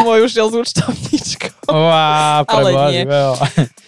[0.00, 1.70] Môj už šiel s účtovníčkou.
[1.70, 3.02] Wow, Ale nie.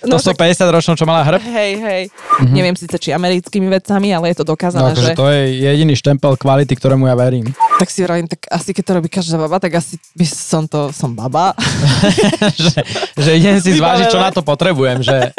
[0.02, 1.38] To No sú však- 50 ročnou, čo mala hrb?
[1.40, 2.02] Hej, hej.
[2.06, 2.52] Mm-hmm.
[2.52, 5.14] Neviem síce, či americkými vecami, ale je to No, dokázané, akože že...
[5.14, 7.50] to je jediný štempel kvality, ktorému ja verím.
[7.76, 10.90] Tak si vravím, tak asi keď to robí každá baba, tak asi by som to,
[10.90, 11.54] som baba.
[12.62, 12.82] že,
[13.14, 15.30] že idem si zvážiť, čo na to potrebujem, že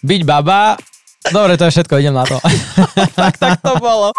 [0.00, 0.76] byť baba,
[1.26, 2.36] dobre, to je všetko, idem na to.
[3.20, 4.12] tak, tak to bolo.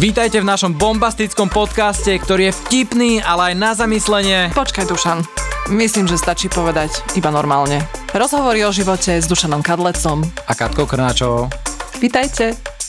[0.00, 4.48] Vítajte v našom bombastickom podcaste, ktorý je vtipný, ale aj na zamyslenie.
[4.56, 5.20] Počkaj, Dušan.
[5.68, 7.84] Myslím, že stačí povedať iba normálne.
[8.16, 10.24] Rozhovory o živote s Dušanom Kadlecom.
[10.48, 11.52] A Katkou Krnáčovou.
[12.00, 12.79] Vítajte.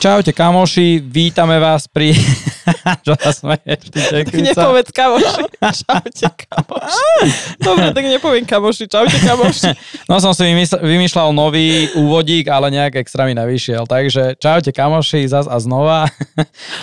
[0.00, 2.16] Čaute kamoši, vítame vás pri...
[3.04, 4.56] čo sa smeješ, ty tekvica?
[4.56, 5.44] Nepovedz kamoši.
[5.84, 7.28] Čaute kamoši.
[7.68, 8.88] Dobre, tak nepoviem kamoši.
[8.88, 9.76] Čaute kamoši.
[10.08, 13.84] No som si vymysl- vymýšľal nový úvodík, ale nejak extra mi nevyšiel.
[13.84, 16.08] Takže čaute kamoši, zas a znova.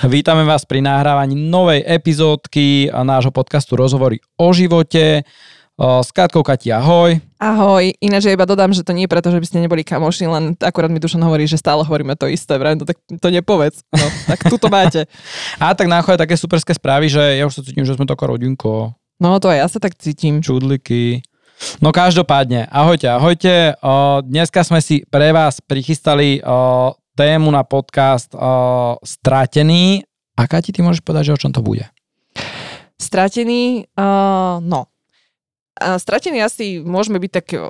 [0.06, 5.26] Vítame vás pri nahrávaní novej epizódky nášho podcastu Rozhovory o živote.
[5.78, 7.22] S Katkou Kati, ahoj.
[7.38, 10.26] Ahoj, ináč ja iba dodám, že to nie je preto, že by ste neboli kamoši,
[10.26, 13.86] len akurát mi Dušan hovorí, že stále hovoríme to isté, vrajím, to, tak to nepovedz.
[13.94, 15.06] No, tak tu to máte.
[15.62, 18.98] A tak náchode také superské správy, že ja už sa cítim, že sme taká rodinko,
[19.22, 20.42] No to aj ja sa tak cítim.
[20.42, 21.22] čudliky.
[21.82, 23.78] No každopádne, ahojte, ahojte.
[23.82, 30.06] O, dneska sme si pre vás prichystali o, tému na podcast o, Stratený.
[30.38, 31.86] A Kati, ty môžeš povedať, že o čom to bude?
[32.98, 34.90] Stratený, uh, no.
[35.78, 37.70] A stratený asi môžeme byť tak uh,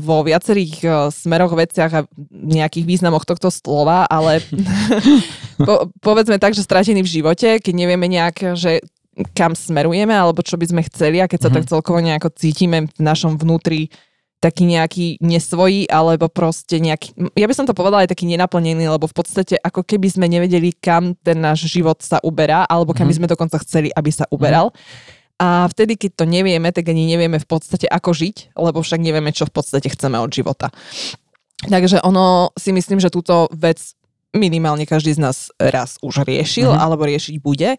[0.00, 2.00] vo viacerých uh, smeroch, veciach a
[2.32, 4.40] nejakých významoch tohto slova, ale
[5.68, 8.80] po, povedzme tak, že stratený v živote, keď nevieme nejak, že
[9.30, 11.54] kam smerujeme, alebo čo by sme chceli a keď sa Mhm.
[11.54, 13.86] tak celkovo nejako cítime v našom vnútri
[14.42, 19.08] taký nejaký nesvojí, alebo proste nejaký, ja by som to povedala aj taký nenaplnený, lebo
[19.08, 23.16] v podstate ako keby sme nevedeli, kam ten náš život sa uberá, alebo kam by
[23.16, 23.20] Mhm.
[23.24, 24.68] sme dokonca chceli, aby sa uberal.
[25.34, 29.34] A vtedy, keď to nevieme, tak ani nevieme v podstate ako žiť, lebo však nevieme,
[29.34, 30.70] čo v podstate chceme od života.
[31.60, 33.80] Takže ono si myslím, že túto vec
[34.30, 36.78] minimálne každý z nás raz už riešil, Mhm.
[36.78, 37.78] alebo riešiť bude,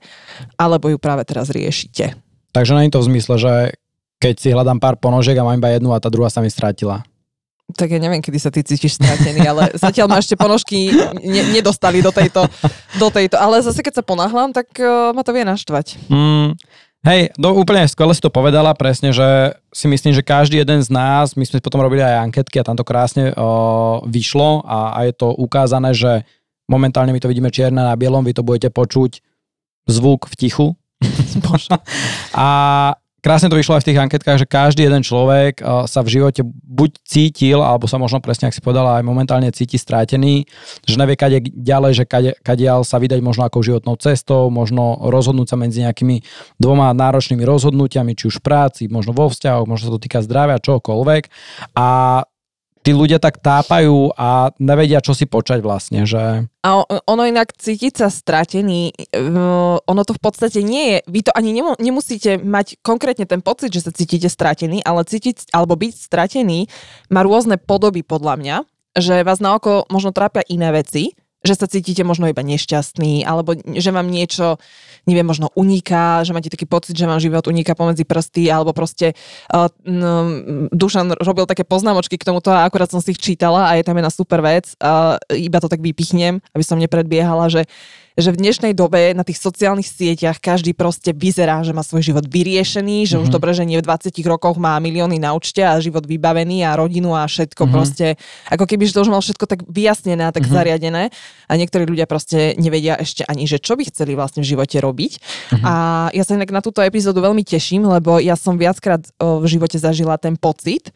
[0.56, 2.16] alebo ju práve teraz riešite.
[2.52, 3.54] Takže nie je to v zmysle, že
[4.16, 7.04] keď si hľadám pár ponožiek a mám iba jednu a tá druhá sa mi strátila.
[7.66, 12.00] Tak ja neviem, kedy sa ty cítiš stratený, ale zatiaľ ma ešte ponožky ne- nedostali
[12.00, 12.46] do tejto,
[12.96, 13.36] do tejto.
[13.36, 15.98] Ale zase keď sa ponáhľam, tak uh, ma to vie naštvať.
[16.08, 16.56] Mm,
[17.06, 20.90] hej, do, úplne skvele si to povedala, presne, že si myslím, že každý jeden z
[20.90, 25.00] nás, my sme potom robili aj anketky a tam to krásne o, vyšlo a, a
[25.06, 26.26] je to ukázané, že
[26.66, 29.22] momentálne my to vidíme čierne na bielom, vy to budete počuť
[29.86, 30.68] zvuk v tichu.
[32.34, 32.50] a
[33.26, 36.46] krásne to vyšlo aj v tých anketkách, že každý jeden človek uh, sa v živote
[36.46, 40.46] buď cítil, alebo sa možno presne, ak si povedala, aj momentálne cíti strátený,
[40.86, 42.06] že nevie kade ďalej, že
[42.46, 46.22] kadiaľ sa vydať možno ako životnou cestou, možno rozhodnúť sa medzi nejakými
[46.62, 50.62] dvoma náročnými rozhodnutiami, či už v práci, možno vo vzťahoch, možno sa to týka zdravia,
[50.62, 51.24] čokoľvek.
[51.74, 52.22] A
[52.86, 56.46] tí ľudia tak tápajú a nevedia, čo si počať vlastne, že...
[56.62, 61.34] A ono inak cítiť sa stratený, uh, ono to v podstate nie je, vy to
[61.34, 65.94] ani nemu, nemusíte mať konkrétne ten pocit, že sa cítite stratený, ale cítiť alebo byť
[65.98, 66.70] stratený
[67.10, 68.58] má rôzne podoby podľa mňa,
[69.02, 73.54] že vás na oko možno trápia iné veci, že sa cítite možno iba nešťastný, alebo
[73.58, 74.58] že vám niečo,
[75.06, 79.14] neviem, možno uniká, že máte taký pocit, že vám život uniká pomedzi prsty, alebo proste
[79.54, 80.42] uh, no,
[80.74, 83.98] Dušan robil také poznámočky k tomuto a akurát som si ich čítala a je tam
[83.98, 87.70] jedna super vec, uh, iba to tak vypichnem, aby som nepredbiehala, že
[88.16, 92.24] že v dnešnej dobe na tých sociálnych sieťach každý proste vyzerá, že má svoj život
[92.24, 93.24] vyriešený, že mm-hmm.
[93.28, 96.80] už dobre, že nie v 20 rokoch má milióny na účte a život vybavený a
[96.80, 97.76] rodinu a všetko mm-hmm.
[97.76, 98.16] proste,
[98.48, 100.56] ako keby, to už mal všetko tak vyjasnené a tak mm-hmm.
[100.56, 101.04] zariadené
[101.46, 105.12] a niektorí ľudia proste nevedia ešte ani, že čo by chceli vlastne v živote robiť.
[105.20, 105.64] Mm-hmm.
[105.68, 105.74] A
[106.16, 110.16] ja sa inak na túto epizódu veľmi teším, lebo ja som viackrát v živote zažila
[110.16, 110.96] ten pocit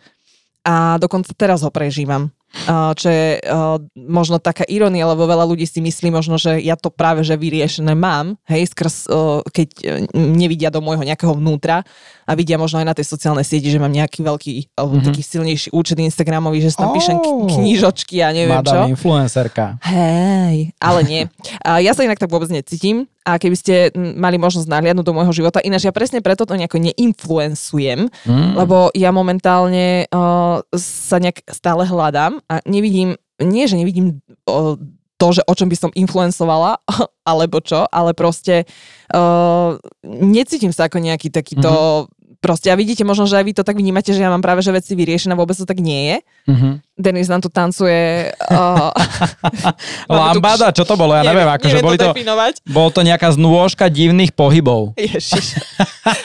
[0.63, 2.31] a dokonca teraz ho prežívam.
[2.69, 3.37] Čo je
[3.93, 7.93] možno taká ironia, lebo veľa ľudí si myslí možno, že ja to práve že vyriešené
[7.93, 9.05] mám, hej, skrz,
[9.53, 11.85] keď uh, nevidia do môjho nejakého vnútra
[12.25, 15.07] a vidia možno aj na tej sociálnej sieti, že mám nejaký veľký, alebo mm-hmm.
[15.13, 16.95] taký silnejší účet Instagramový, že tam oh.
[16.97, 18.73] píšem k- knižočky a neviem čo.
[18.73, 19.77] Madame influencerka.
[19.85, 21.21] Hej, ale nie.
[21.61, 25.31] A ja sa inak tak vôbec necítim a keby ste mali možnosť nahliadnúť do môjho
[25.31, 28.57] života, ináč ja presne preto to nejako neinfluencujem, Mm.
[28.57, 34.75] lebo ja momentálne uh, sa nejak stále hľadám a nevidím, nie že nevidím uh,
[35.15, 36.79] to, že o čom by som influencovala,
[37.31, 38.65] alebo čo, ale proste
[39.13, 39.75] uh,
[40.05, 41.71] necítim sa ako nejaký takýto
[42.09, 42.39] Mhm.
[42.39, 44.71] proste a vidíte možno, že aj vy to tak vnímate, že ja mám práve že
[44.71, 46.17] veci vyriešené, vôbec to tak nie je.
[46.47, 46.73] Mm-hmm.
[46.99, 48.29] Denis nám tu tancuje.
[48.51, 48.91] Uh,
[50.11, 51.15] Lambada, čo to bolo?
[51.15, 52.59] Ja neviem, akože boli to, definovať.
[52.67, 54.93] bol to nejaká znôžka divných pohybov.
[54.99, 55.55] Ježiš.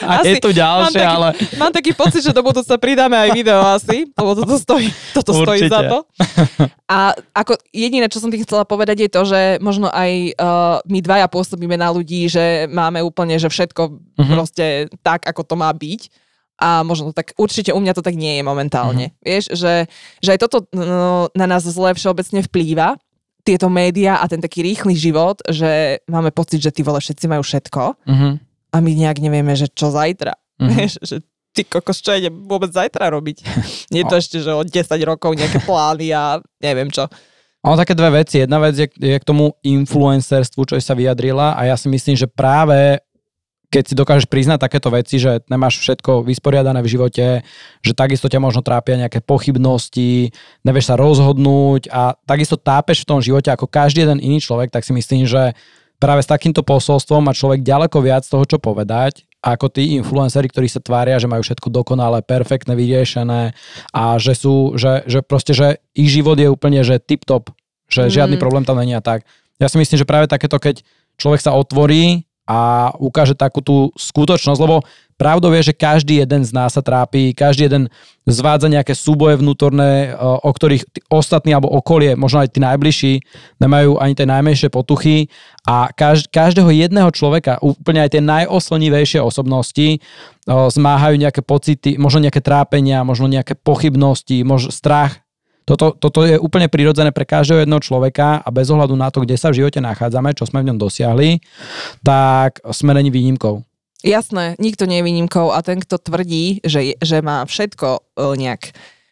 [0.03, 1.27] A je tu ďalšie, mám taký, ale...
[1.55, 5.65] Mám taký pocit, že do budúca pridáme aj video asi, lebo toto stojí, toto stojí
[5.65, 5.73] Určite.
[5.73, 5.97] za to.
[6.85, 10.99] A ako jediné, čo som tým chcela povedať, je to, že možno aj uh, my
[10.99, 14.31] dvaja pôsobíme na ľudí, že máme úplne, že všetko Mhm.
[14.31, 14.65] proste
[15.03, 16.07] tak, ako to má byť.
[16.55, 19.11] A možno tak, určite u mňa to tak nie je momentálne.
[19.11, 19.15] Mhm.
[19.21, 19.73] Vieš, že,
[20.23, 22.95] že aj toto no, na nás zle všeobecne vplýva,
[23.45, 27.45] tieto médiá a ten taký rýchly život, že máme pocit, že tí vole všetci majú
[27.45, 28.29] všetko Mhm.
[28.73, 30.33] a my nejak nevieme, že čo zajtra.
[30.57, 30.69] Mhm.
[30.71, 31.15] Vieš, že
[31.53, 33.37] ty kokos, čo ide vôbec zajtra robiť?
[33.93, 34.71] Nie je to ešte, že o 10
[35.05, 37.05] rokov nejaké plány a neviem čo.
[37.65, 38.41] Ono také dve veci.
[38.45, 42.29] Jedna vec je, je k tomu influencerstvu, čo sa vyjadrila a ja si myslím, že
[42.29, 43.01] práve
[43.75, 47.43] keď si dokážeš priznať takéto veci, že nemáš všetko vysporiadané v živote,
[47.83, 50.31] že takisto ťa možno trápia nejaké pochybnosti,
[50.63, 54.87] nevieš sa rozhodnúť a takisto tápeš v tom živote ako každý jeden iný človek, tak
[54.87, 55.51] si myslím, že
[55.99, 60.71] práve s takýmto posolstvom má človek ďaleko viac toho, čo povedať, ako tí influenceri, ktorí
[60.71, 63.51] sa tvária, že majú všetko dokonale, perfektne vyriešené
[63.91, 67.51] a že sú, že, že proste, že ich život je úplne, že tip-top,
[67.91, 68.13] že Mm.
[68.23, 69.27] žiadny problém tam není a tak.
[69.59, 70.81] Ja si myslím, že práve takéto, keď
[71.19, 74.85] človek sa otvorí a ukáže takú tú skutočnosť, lebo
[75.17, 77.83] pravdou je, že každý jeden z nás sa trápi, každý jeden
[78.29, 83.13] zvádza nejaké súboje vnútorné, o o ktorých ostatní alebo okolie, možno aj tí najbližší,
[83.57, 85.33] nemajú ani tie najmenšie potuchy.
[85.65, 92.29] A kaž, každého jedného človeka, úplne aj tie najoslnivejšie osobnosti o, zmáhajú nejaké pocity, možno
[92.29, 95.24] nejaké trápenia, možno nejaké pochybnosti, možno strach,
[95.65, 99.33] toto, toto je úplne prirodzené pre každého jedného človeka a bez ohľadu na to, kde
[99.33, 101.41] sa v živote nachádzame, čo sme v ňom dosiahli,
[102.05, 103.65] tak sme není výnimkou.
[104.05, 107.99] Jasné, nikto nie je výnimkou a ten, kto tvrdí, že, že má všetko e,
[108.37, 108.61] nejak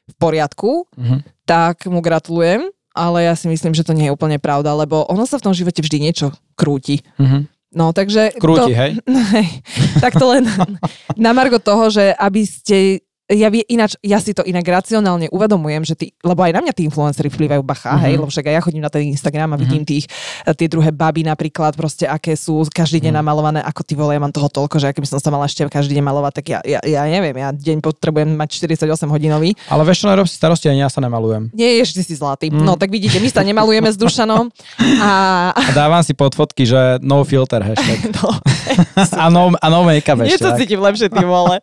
[0.03, 1.17] v poriadku, Mhm.
[1.49, 5.25] tak mu gratulujem, ale ja si myslím, že to nie je úplne pravda, lebo ono
[5.25, 7.01] sa v tom živote vždy niečo krúti.
[7.17, 7.49] Mhm.
[7.73, 8.37] No, takže...
[8.37, 8.91] Krúti, to, hej?
[9.33, 9.47] hej.
[9.97, 10.45] Tak to len
[11.17, 13.01] na margo toho, že aby ste
[13.31, 16.73] ja vie, ináč, ja si to inak racionálne uvedomujem, že ty, lebo aj na mňa
[16.75, 18.03] tí influencery vplyvajú bacha, mm-hmm.
[18.03, 20.11] hej, lebo však aj ja chodím na ten Instagram a vidím tých,
[20.43, 24.19] eh, tie druhé baby napríklad, proste aké sú každý deň namalované, ako ty vole, ja
[24.19, 26.79] mám toho toľko, že keby som sa mala ešte každý deň malovať, tak ja, ja,
[26.83, 29.55] ja neviem, ja deň potrebujem mať 48 hodinový.
[29.71, 31.55] Ale vieš čo, nerob si starosti, ani ja sa nemalujem.
[31.55, 32.51] Nie, ešte si zlatý.
[32.51, 32.67] Mm.
[32.67, 34.51] No tak vidíte, my sa nemalujeme s Dušanom
[35.07, 35.11] a...
[35.55, 38.03] A dávam si pod fotky, že no filter hashtag.
[38.13, 38.29] No,
[39.17, 40.41] A no, a no make-up ešte.
[40.41, 40.57] tak.
[40.57, 41.59] cítim lepšie, ty vole.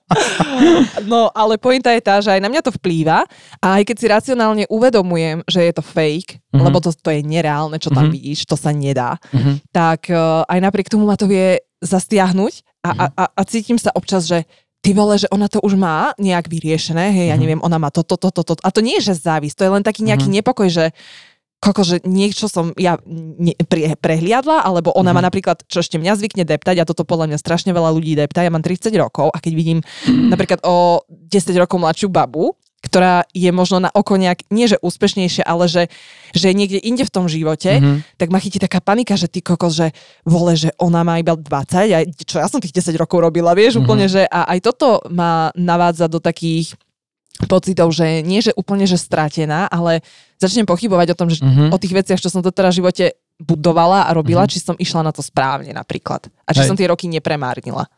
[1.03, 3.25] No, ale pointa je tá, že aj na mňa to vplýva
[3.57, 6.43] a aj keď si racionálne uvedomujem, že je to fake, Mhm.
[6.51, 6.65] mm-hmm.
[6.65, 8.13] lebo to, to je nereálne, čo tam Mhm.
[8.13, 9.53] vidíš, to sa nedá, Mhm.
[9.71, 13.89] tak uh, aj napriek tomu ma to vie zastiahnuť a, a, a, a cítim sa
[13.91, 14.45] občas, že
[14.81, 17.41] ty vole, že ona to už má nejak vyriešené, hej, ja Mhm.
[17.41, 18.61] neviem, ona má toto, toto, toto.
[18.61, 20.35] A to nie je, že závis, to je len taký nejaký Mhm.
[20.41, 20.85] nepokoj, že
[21.61, 25.17] koko, že niečo som ja ne, pre, prehliadla, alebo ona Mhm.
[25.17, 28.41] má napríklad, čo ešte mňa zvykne deptať, a toto podľa mňa strašne veľa ľudí depta,
[28.41, 29.79] ja mám 30 rokov a keď vidím
[30.09, 35.45] napríklad o 10 rokov mladšiu babu, ktorá je možno na oko nejak, nie že úspešnejšia,
[35.45, 35.93] ale že,
[36.33, 38.17] že je niekde inde v tom živote, Mhm.
[38.17, 39.93] tak ma chytí taká panika, že ty kokos, že
[40.25, 43.77] vole, že ona má iba 20, a čo ja som tých 10 rokov robila, vieš,
[43.77, 43.81] Mhm.
[43.85, 46.73] úplne, že a aj toto ma navádza do takých
[47.47, 50.05] pocitov, že nie, že úplne, že stratená, ale
[50.37, 51.71] začnem pochybovať o tom, že Mhm.
[51.71, 53.05] o tých veciach, čo som to teraz v živote
[53.39, 54.51] budovala a robila, Mhm.
[54.51, 56.29] či som išla na to správne napríklad.
[56.45, 56.69] A či Hej.
[56.69, 57.89] som tie roky nepremárnila.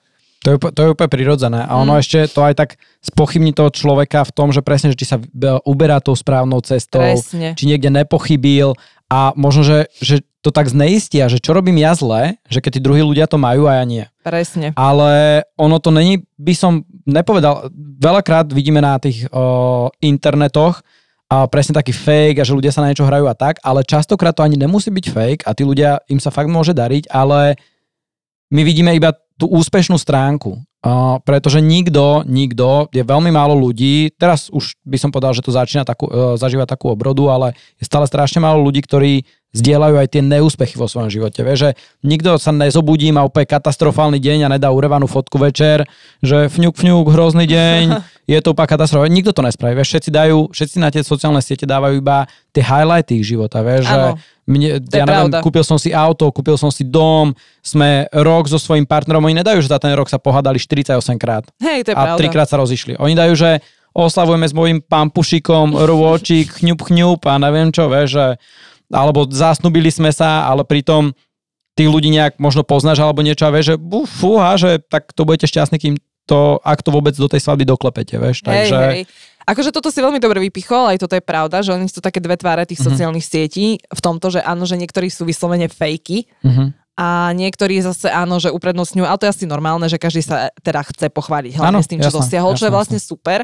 [0.42, 1.62] To je, to je úplne prirodzené.
[1.62, 2.00] A ono Mm.
[2.02, 5.22] ešte to aj tak spochybní toho človeka v tom, že presne, že či sa
[5.62, 7.54] uberá tou správnou cestou, Presne.
[7.54, 8.75] či niekde nepochybil
[9.06, 12.80] a možno, že, že to tak zneistia, že čo robím ja zle, že keď tí
[12.82, 14.04] druhí ľudia to majú a ja nie.
[14.26, 14.75] Presne.
[14.75, 20.82] Ale ono to není, by som nepovedal, veľakrát vidíme na tých o, internetoch
[21.32, 24.37] a presne taký fake a že ľudia sa na niečo hrajú a tak, ale častokrát
[24.37, 27.56] to ani nemusí byť fake a tí ľudia, im sa fakt môže dariť, ale
[28.52, 30.61] my vidíme iba tú úspešnú stránku.
[30.82, 35.54] Uh, pretože nikto, nikto, je veľmi málo ľudí, teraz už by som povedal, že to
[35.54, 40.09] začína takú, uh, zažívať takú obrodu, ale je stále strašne málo ľudí, ktorí zdieľajú aj
[40.09, 41.44] tie neúspechy vo svojom živote.
[41.44, 45.85] Vieš, že nikto sa nezobudí, má úplne katastrofálny deň a nedá urevanú fotku večer,
[46.25, 47.82] že fňuk, fňuk, hrozný deň,
[48.32, 49.12] je to úplne katastrofa.
[49.12, 49.76] Nikto to nespraví.
[49.76, 52.25] Vieš, všetci dajú, všetci na tie sociálne siete dávajú iba
[52.56, 53.61] tie highlighty ich života.
[53.61, 54.00] Vieš, že
[54.49, 55.44] mne, To ja neviem, pravda.
[55.44, 59.61] kúpil som si auto, kúpil som si dom, sme rok so svojím partnerom, oni nedajú,
[59.62, 62.18] že za ten rok sa pohádali 48 krát Hej, to je a pravda.
[62.18, 62.99] trikrát sa rozišli.
[62.99, 68.26] Oni dajú, že oslavujeme s mojim pampušikom, rôčik, chňup, chňup a neviem čo, vieš, že,
[68.92, 71.16] alebo zasnubili sme sa, ale pritom
[71.72, 73.76] tých ľudí nejak možno poznáš alebo niečo a vieš, že
[74.20, 75.94] fúha, že tak to budete šťastní, kým
[76.28, 78.76] to, ak to vôbec do tej svadby doklepete, vieš, takže...
[78.78, 79.04] Hej, hej.
[79.42, 82.38] Akože toto si veľmi dobre vypichol, aj toto je pravda, že oni sú také dve
[82.38, 82.87] tváre tých Mhm.
[82.87, 86.70] sociálnych sietí v tomto, že áno, že niektorí sú vyslovene fejky Uh-huh.
[86.94, 90.87] a niektorí zase áno, že uprednostňujú, ale to je asi normálne, že každý sa teda
[90.87, 93.42] chce pochváliť hlavne Áno, s tým, čo jasné, dosiahol, čo je vlastne super.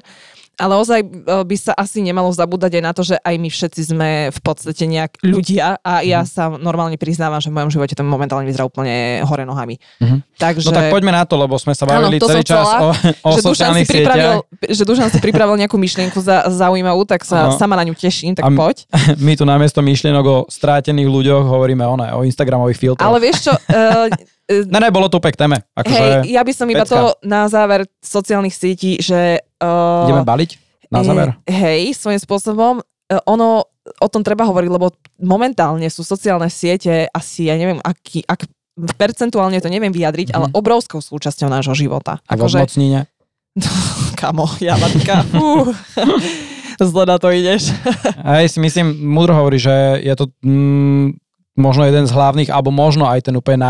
[0.58, 1.06] Ale ozaj e,
[1.40, 4.84] by sa asi nemalo zabúdať aj na to, že aj my všetci sme v podstate
[4.84, 6.26] nejak ľudia a ja Mhm.
[6.26, 8.90] sa normálne priznávam, že v mojom živote to momentálne vyzerá úplne
[9.22, 9.78] hore nohami.
[9.98, 10.18] Mhm.
[10.34, 10.66] Takže...
[10.66, 12.86] No tak poďme na to, lebo sme sa bavili to celý čas chcela, o,
[13.22, 14.74] o že si sociálnych pripravil, sieťach.
[14.74, 17.54] že Dušan si pripravil nejakú myšlienku za, zaujímavú, tak sa Áno.
[17.54, 18.82] sama na ňu teším, tak A m- poď.
[19.20, 23.04] My tu namiesto myšlienok o strátených ľuďoch hovoríme o, ne, o Instagramových filtroch.
[23.04, 24.10] Ale vieš čo, uh,
[24.48, 25.56] Ne, ne, bolo to úplne k téme.
[25.76, 26.88] Akože hej, ja by som iba pecka.
[26.90, 29.44] to na záver sociálnych sietí, že...
[29.58, 30.50] Uh, ideme baliť
[30.88, 31.28] na záver.
[31.44, 32.74] Eh, Hej, svojím spôsobom.
[32.80, 33.66] eh, Ono,
[33.98, 34.88] o tom treba hovoriť, lebo
[35.18, 38.46] momentálne sú sociálne siete asi, ja neviem, aký, ak,
[38.94, 40.34] percentuálne to neviem vyjadriť, Mhm.
[40.34, 42.22] ale obrovskou súčasťou nášho života.
[42.24, 43.10] A v odmocnine.
[44.20, 45.74] kamo, Javatka, fú,
[46.78, 47.74] zle na to ideš.
[48.26, 51.18] A ja si myslím, múdro hovorí, že je to mm,
[51.58, 53.66] možno jeden z hlavných, alebo možno aj ten úplne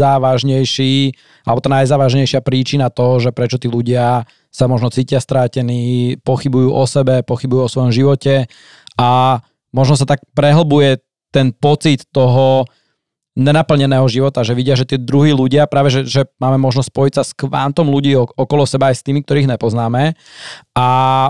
[0.00, 1.12] najzávažnejší,
[1.44, 6.84] alebo tá najzávažnejšia príčina toho, že prečo tí ľudia sa možno cítia strátení, pochybujú o
[6.84, 8.50] sebe, pochybujú o svojom živote
[8.98, 9.40] a
[9.70, 10.98] možno sa tak prehlbuje
[11.30, 12.66] ten pocit toho
[13.38, 17.22] nenaplneného života, že vidia, že tí druhí ľudia, práve že, že máme možnosť spojiť sa
[17.22, 20.18] s kvantom ľudí ok- okolo seba aj s tými, ktorých nepoznáme
[20.74, 20.88] a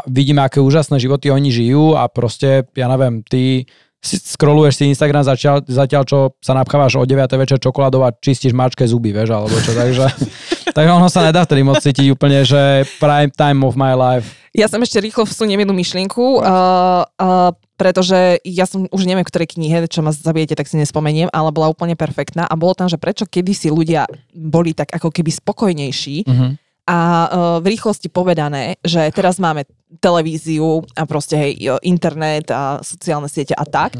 [0.08, 3.68] vidíme, aké úžasné životy oni žijú a proste, ja neviem, ty
[4.00, 7.28] scrolluješ si Instagram zatiaľ, zatiaľ čo sa napchávaš o 9.
[7.37, 10.09] večer čokoládou a čistíš mačke zuby, vieš, alebo čo, takže
[10.76, 14.40] tak ono sa nedá vtedy moc cítiť úplne, že prime time of my life.
[14.57, 19.30] Ja som ešte rýchlo vsuniem jednu myšlienku, uh, uh, pretože ja som už neviem, v
[19.30, 22.90] ktorej knihe, čo ma zabijete, tak si nespomeniem, ale bola úplne perfektná a bolo tam,
[22.90, 26.54] že prečo kedysi ľudia boli tak ako keby spokojnejší Uh-huh.
[26.90, 27.28] A uh,
[27.62, 29.62] v rýchlosti povedané, že teraz máme
[30.02, 33.94] televíziu a proste hej, jo, internet a sociálne siete a tak.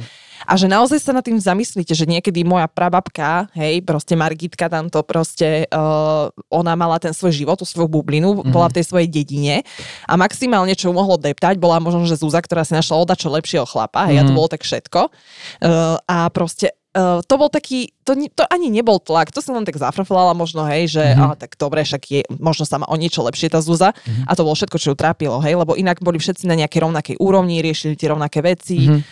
[0.49, 5.05] A že naozaj sa nad tým zamyslíte, že niekedy moja prababka, hej, proste Margitka tamto
[5.05, 8.51] proste, uh, ona mala ten svoj život, tú svoju bublinu, mm-hmm.
[8.51, 9.63] bola v tej svojej dedine
[10.09, 13.69] a maximálne, čo ju mohlo deptať, bola možno, že Zúza, ktorá si našla odačo lepšieho
[13.69, 14.27] chlapa, hej, mm-hmm.
[14.27, 15.01] a to bolo tak všetko.
[15.61, 19.63] Uh, a proste Uh, to bol taký, to, to ani nebol tlak, to som len
[19.63, 21.15] tak zafrflala možno, hej, že Mhm.
[21.15, 21.31] mm-hmm.
[21.31, 24.27] a, tak dobre, však je, možno sa má o niečo lepšie tá Zúza mm-hmm.
[24.27, 27.17] a to bolo všetko, čo ju trápilo, hej, lebo inak boli všetci na nejakej rovnakej
[27.23, 28.91] úrovni, riešili tie rovnaké veci, Mhm.
[28.91, 29.03] mm-hmm.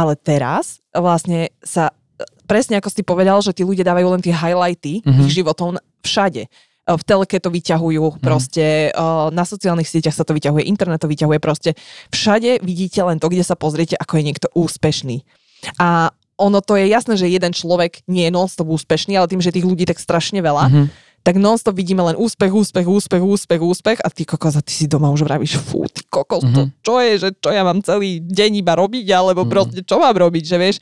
[0.00, 4.32] ale teraz vlastne sa, e, presne ako si povedal, že tí ľudia dávajú len tie
[4.32, 5.04] highlighty Mhm.
[5.04, 5.24] mm-hmm.
[5.28, 6.48] ich životov všade.
[6.48, 6.50] E,
[6.88, 8.24] V telke to vyťahujú, mm-hmm.
[8.24, 8.90] proste e,
[9.36, 11.76] na sociálnych sieťach sa to vyťahuje, internet to vyťahuje, proste
[12.08, 15.28] všade vidíte len to, kde sa pozriete, ako je niekto úspešný.
[15.76, 19.50] A ono to je jasné, že jeden človek nie je non-stop úspešný, ale tým, že
[19.50, 20.84] tých ľudí tak strašne veľa, Mhm.
[21.26, 24.86] tak non-stop vidíme len úspech, úspech, úspech, úspech, úspech a ty kokos, a ty si
[24.86, 26.54] doma už vravíš, fú, ty kokos, Mhm.
[26.54, 29.50] to čo je, že čo ja mám celý deň iba robiť, alebo Mhm.
[29.50, 30.76] proste čo mám robiť, že vieš,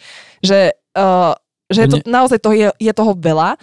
[0.44, 1.32] že, uh,
[1.66, 3.56] že je to, naozaj to je, je toho veľa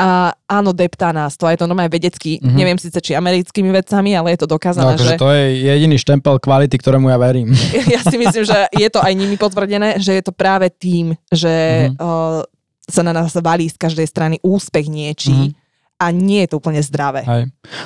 [0.00, 0.08] a
[0.48, 2.56] áno, deptá nás to, je to normálne vedecky, Mhm.
[2.56, 5.96] neviem síce či americkými vecami, ale je to No, dokázané, akože že to je jediný
[5.96, 7.52] štempel kvality, ktorému ja verím.
[7.94, 11.52] ja si myslím, že je to aj nimi potvrdené, že je to práve tým, že
[11.92, 12.00] Mhm.
[12.00, 12.40] uh,
[12.82, 15.54] sa na nás valí z každej strany úspech niečí Mhm.
[15.94, 17.20] a nie je to úplne zdravé.
[17.22, 17.42] Hej.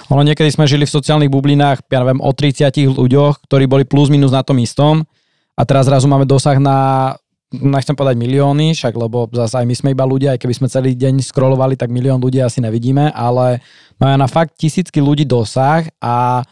[0.09, 4.06] Ono niekedy sme žili v sociálnych bublinách, ja neviem, o 30 ľuďoch, ktorí boli plus
[4.06, 5.02] minus na tom istom
[5.52, 7.12] a teraz zrazu máme dosah na
[7.56, 10.92] nechcem povedať milióny, však lebo zase aj my sme iba ľudia, aj keby sme celý
[10.92, 13.62] deň scrollovali, tak milión ľudí asi nevidíme, ale
[13.96, 16.42] máme na fakt tisícky ľudí dosah a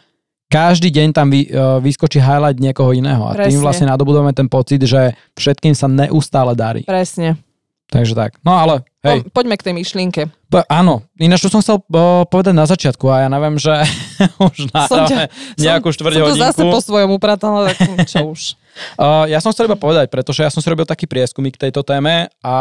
[0.45, 3.59] každý deň tam vy, uh, vyskočí highlight niekoho iného a tým Presne.
[3.59, 6.81] vlastne nadobudujeme ten pocit, že všetkým sa neustále darí.
[6.83, 7.41] Presne.
[7.85, 8.37] Takže tak.
[8.41, 10.21] No ale, hej, Po, poďme k tej myšlienke.
[10.47, 11.85] Po, áno, ináč čo som chcel o,
[12.23, 13.69] povedať na začiatku a ja neviem, že
[14.45, 16.41] už Som ťa- nejakú štvrť som to hodinku.
[16.41, 18.57] zase po svojom upratala, tak čo už.
[18.97, 21.85] Uh, ja som chcel iba povedať, pretože ja som si robil taký prieskumy k tejto
[21.85, 22.55] téme a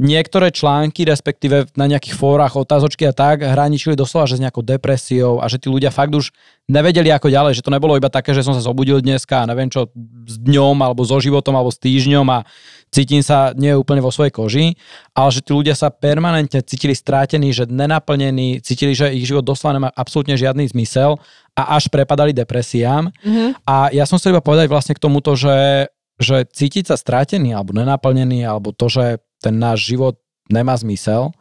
[0.00, 5.44] niektoré články, respektíve na nejakých fórach, otázočky a tak, hraničili doslova, že s nejakou depresiou
[5.44, 6.32] a že tí ľudia fakt už
[6.72, 9.68] nevedeli ako ďalej, že to nebolo iba také, že som sa zobudil dneska a neviem
[9.68, 9.92] čo
[10.24, 12.48] s dňom alebo so životom alebo s týždňom a
[12.88, 14.66] cítim sa nie úplne vo svojej koži,
[15.12, 19.76] ale že tí ľudia sa permanentne cítili strátení, že nenaplnení, cítili, že ich život doslova
[19.76, 21.20] nemá absolútne žiadny zmysel
[21.52, 23.12] a až prepadali depresiám.
[23.20, 23.68] Mhm.
[23.68, 27.76] A ja som chcel iba povedať vlastne k tomuto, že, že cítiť sa strátený alebo
[27.76, 31.32] nenaplnený, alebo to, že ten náš život nemá zmysel,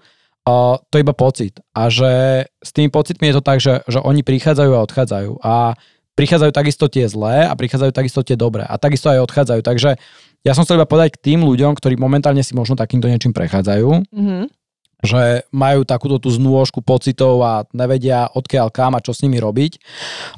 [0.47, 1.59] uh, to je iba pocit.
[1.75, 5.31] A že s tými pocitmi je to tak, že, že oni prichádzajú a odchádzajú.
[5.43, 5.53] A
[6.15, 8.67] prichádzajú takisto tie zlé a prichádzajú takisto tie dobré.
[8.67, 9.61] A takisto aj odchádzajú.
[9.63, 9.95] Takže
[10.43, 14.11] ja som chcel iba povedať k tým ľuďom, ktorí momentálne si možno takýmto niečím prechádzajú,
[14.11, 14.51] Mhm.
[14.99, 19.79] že majú takúto tú znôžku pocitov a nevedia odkiaľ kam a čo s nimi robiť,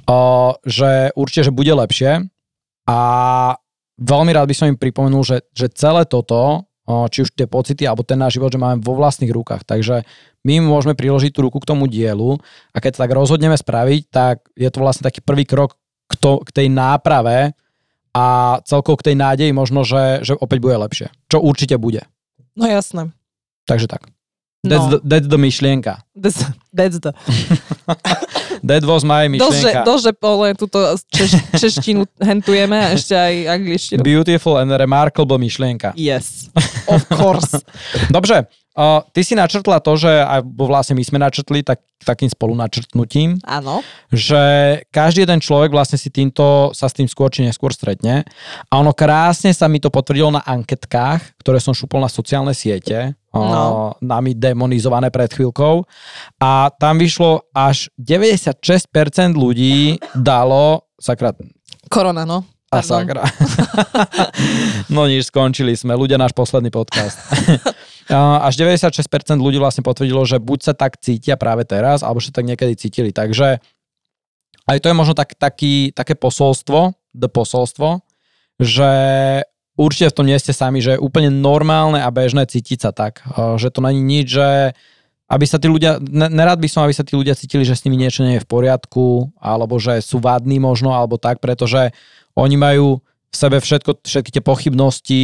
[0.05, 2.29] o, že určite, že bude lepšie
[2.85, 2.99] a
[3.97, 8.01] veľmi rád by som im pripomenul, že, že celé toto, či už tie pocity alebo
[8.01, 10.03] ten náš život, že máme vo vlastných rukách, takže
[10.41, 12.41] my môžeme priložiť tú ruku k tomu dielu
[12.73, 15.77] a keď tak rozhodneme spraviť, tak je to vlastne taký prvý krok
[16.09, 17.53] k, to, k tej náprave
[18.11, 21.07] a celkovo k tej nádeji možno, že, že opäť bude lepšie.
[21.31, 22.03] Čo určite bude.
[22.57, 23.15] No jasné.
[23.69, 24.11] Takže tak.
[24.61, 24.89] That's, no.
[24.89, 26.05] the, that's the myšlienka.
[26.15, 27.13] That's, that's the...
[28.69, 29.81] that was my myšlienka.
[29.81, 30.77] Dože, dože len túto
[31.09, 34.05] češ, češtinu hentujeme a ešte aj angličtinu.
[34.05, 35.97] Beautiful and remarkable myšlienka.
[35.97, 36.53] Yes,
[36.85, 37.57] of course.
[38.13, 38.45] Dobre,
[38.81, 43.85] Uh, ty si načrtla to, že aj vlastne my sme načrtli tak, takým spolunačrtnutím, Áno.
[44.09, 44.41] že
[44.89, 48.25] každý jeden človek vlastne si týmto sa s tým skôr či neskôr stretne.
[48.73, 53.13] A ono krásne sa mi to potvrdilo na anketkách, ktoré som šupol na sociálne siete,
[53.29, 53.93] no.
[54.01, 55.85] nami demonizované pred chvíľkou.
[56.41, 58.57] A tam vyšlo až 96%
[59.37, 61.37] ľudí dalo, sakra...
[61.85, 62.49] Korona, no.
[62.73, 63.27] A sakra.
[64.95, 65.93] no nič, skončili sme.
[65.93, 67.19] Ľudia, náš posledný podcast.
[68.15, 72.43] až 96% ľudí vlastne potvrdilo, že buď sa tak cítia práve teraz, alebo že tak
[72.43, 73.15] niekedy cítili.
[73.15, 73.63] Takže
[74.67, 78.03] aj to je možno tak, taký, také posolstvo, the posolstvo,
[78.61, 78.91] že
[79.75, 83.23] určite v tom nie ste sami, že je úplne normálne a bežné cítiť sa tak.
[83.35, 84.49] Že to není nič, že
[85.31, 87.95] aby sa tí ľudia, nerad by som, aby sa tí ľudia cítili, že s nimi
[87.95, 91.95] niečo nie je v poriadku, alebo že sú vadní možno, alebo tak, pretože
[92.35, 92.99] oni majú
[93.31, 95.23] v sebe všetko, všetky tie pochybnosti,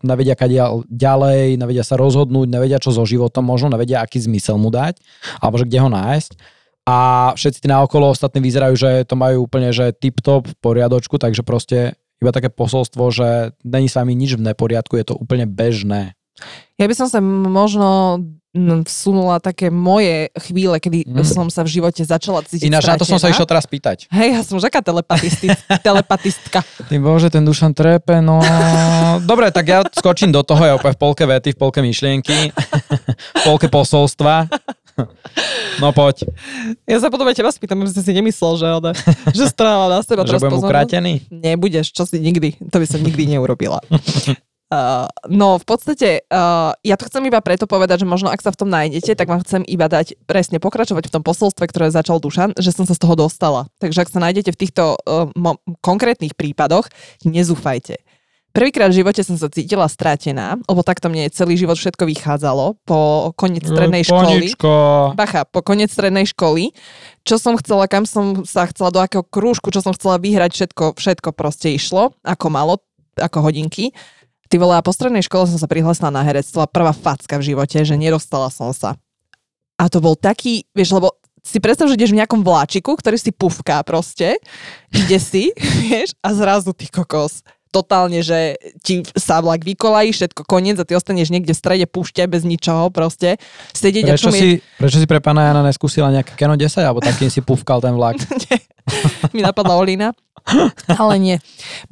[0.00, 0.56] nevedia kade
[0.88, 4.96] ďalej, nevedia sa rozhodnúť, nevedia čo so životom, možno nevedia, aký zmysel mu dať,
[5.44, 6.30] alebo že kde ho nájsť.
[6.88, 6.96] A
[7.36, 12.00] všetci tí naokolo ostatní vyzerajú, že to majú úplne, že tip-top v poriadočku, takže proste
[12.16, 16.16] iba také posolstvo, že není s vami nič v neporiadku, je to úplne bežné.
[16.80, 18.24] Ja by som sa možno
[18.84, 21.24] vsunula také moje chvíle, kedy mm.
[21.24, 24.10] som sa v živote začala cítiť Ináč, na to som sa išiel teraz pýtať.
[24.10, 24.82] Hej, ja som žaká
[25.86, 26.60] telepatistka.
[26.62, 28.42] Ty bože, ten Dušan trepe, no...
[29.22, 33.42] Dobre, tak ja skočím do toho, ja úplne v polke vety, v polke myšlienky, v
[33.46, 34.50] polke posolstva.
[35.78, 36.26] No poď.
[36.90, 38.90] Ja sa potom aj teba spýtam, že si si nemyslel, že, ale,
[39.30, 40.26] že stráva na seba.
[40.26, 41.12] Že budem ukrátený?
[41.30, 43.78] Nebudeš, čo si nikdy, to by som nikdy neurobila.
[44.68, 48.52] Uh, no v podstate uh, ja to chcem iba preto povedať, že možno ak sa
[48.52, 52.20] v tom nájdete, tak vám chcem iba dať presne pokračovať v tom posolstve, ktoré začal
[52.20, 53.72] Dušan, že som sa z toho dostala.
[53.80, 56.84] Takže ak sa nájdete v týchto uh, mo- konkrétnych prípadoch,
[57.24, 57.96] nezúfajte.
[58.52, 63.30] Prvýkrát v živote som sa cítila stratená, lebo takto mne celý život všetko vychádzalo po
[63.36, 64.52] koniec strednej školy.
[65.16, 66.76] Bacha, po koniec strednej školy.
[67.24, 70.96] Čo som chcela, kam som sa chcela, do akého krúžku, čo som chcela vyhrať, všetko,
[70.96, 72.74] všetko proste išlo, ako malo,
[73.20, 73.92] ako hodinky.
[74.48, 77.52] Ty vole, a po strednej škole som sa prihlásila na herectvo a prvá facka v
[77.52, 78.96] živote, že nedostala som sa.
[79.76, 83.30] A to bol taký, vieš, lebo si predstav, že ideš v nejakom vláčiku, ktorý si
[83.30, 84.40] pufká proste,
[84.90, 85.52] ide si,
[85.86, 90.96] vieš, a zrazu ty kokos totálne, že ti sa vlak vykolají, všetko koniec a ty
[90.96, 93.36] ostaneš niekde v strede púšte bez ničoho proste.
[93.76, 94.80] Sedieť prečo, si, je...
[94.80, 98.16] prečo si pre pána Jana neskúsila nejaké Keno 10 alebo takým si púvkal ten vlak?
[99.36, 100.16] mi napadla Olina.
[101.00, 101.36] Ale nie.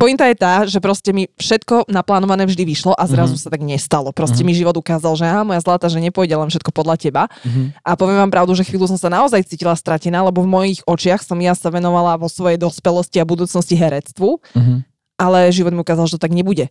[0.00, 3.44] Pointa je tá, že proste mi všetko naplánované vždy vyšlo a zrazu mm-hmm.
[3.44, 4.10] sa tak nestalo.
[4.10, 4.56] Proste mm-hmm.
[4.56, 7.22] mi život ukázal, že á, moja zlata, že nepôjde len všetko podľa teba.
[7.44, 7.84] Mm-hmm.
[7.84, 11.22] A poviem vám pravdu, že chvíľu som sa naozaj cítila stratená, lebo v mojich očiach
[11.22, 14.40] som ja sa venovala vo svojej dospelosti a budúcnosti herectvu.
[14.56, 16.68] Mm-hmm ale život mi ukázal, že to tak nebude.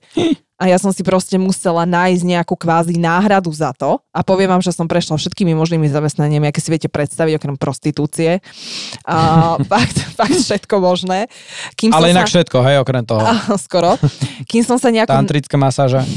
[0.56, 4.64] A ja som si proste musela nájsť nejakú kvázi náhradu za to a poviem vám,
[4.64, 8.40] že som prešla všetkými možnými zamestnaniami, aké si viete predstaviť, okrem prostitúcie.
[9.04, 9.18] A
[9.72, 11.28] fakt, fakt všetko možné.
[11.76, 12.40] Kým ale inak sa...
[12.40, 13.20] všetko, hej, okrem toho.
[13.28, 14.00] A, skoro.
[14.48, 15.12] Kým som sa nejako...
[15.12, 16.08] Tantrická masáža.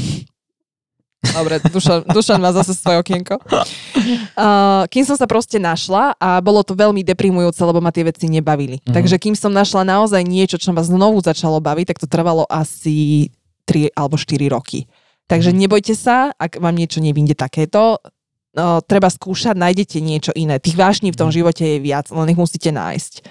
[1.19, 3.43] Dobre, Dušan, Dušan má zase svoje okienko.
[3.43, 8.31] Uh, kým som sa proste našla a bolo to veľmi deprimujúce, lebo ma tie veci
[8.31, 8.79] nebavili.
[8.79, 8.95] Mm-hmm.
[8.95, 13.27] Takže kým som našla naozaj niečo, čo ma znovu začalo baviť, tak to trvalo asi
[13.67, 14.87] 3 alebo 4 roky.
[15.27, 15.63] Takže mm-hmm.
[15.67, 20.55] nebojte sa, ak vám niečo nevíde takéto, uh, treba skúšať, nájdete niečo iné.
[20.55, 21.35] Tých vášní v tom mhm.
[21.35, 23.27] živote je viac, len ich musíte nájsť.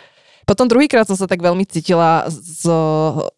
[0.49, 2.73] Potom druhýkrát som sa tak veľmi cítila z, z,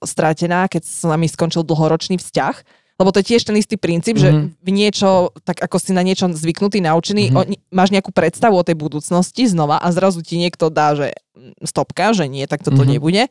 [0.07, 4.53] stratená, keď sa mi skončil dlhoročný vzťah lebo to je tiež ten istý princíp, mm-hmm.
[4.53, 7.57] že v niečo, tak ako si na niečo zvyknutý, naučený, mm-hmm.
[7.57, 11.17] o, máš nejakú predstavu o tej budúcnosti znova a zrazu ti niekto dá, že
[11.65, 12.93] stopka, že nie, tak toto mm-hmm.
[12.93, 13.23] nebude.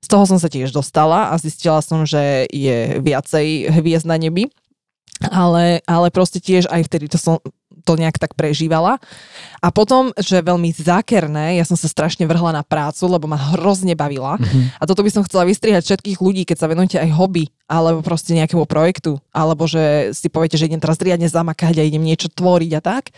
[0.00, 4.48] Z toho som sa tiež dostala a zistila som, že je viacej hviezd na nebi
[5.32, 7.40] ale, ale proste tiež aj vtedy to som
[7.86, 8.98] to nejak tak prežívala.
[9.62, 13.94] A potom, že veľmi zákerné, ja som sa strašne vrhla na prácu, lebo ma hrozne
[13.94, 14.34] bavila.
[14.42, 14.82] Mm-hmm.
[14.82, 18.34] A toto by som chcela vystrihať všetkých ľudí, keď sa venujete aj hobby, alebo proste
[18.34, 22.72] nejakému projektu, alebo že si poviete, že idem teraz riadne zamakať a idem niečo tvoriť
[22.74, 23.14] a tak.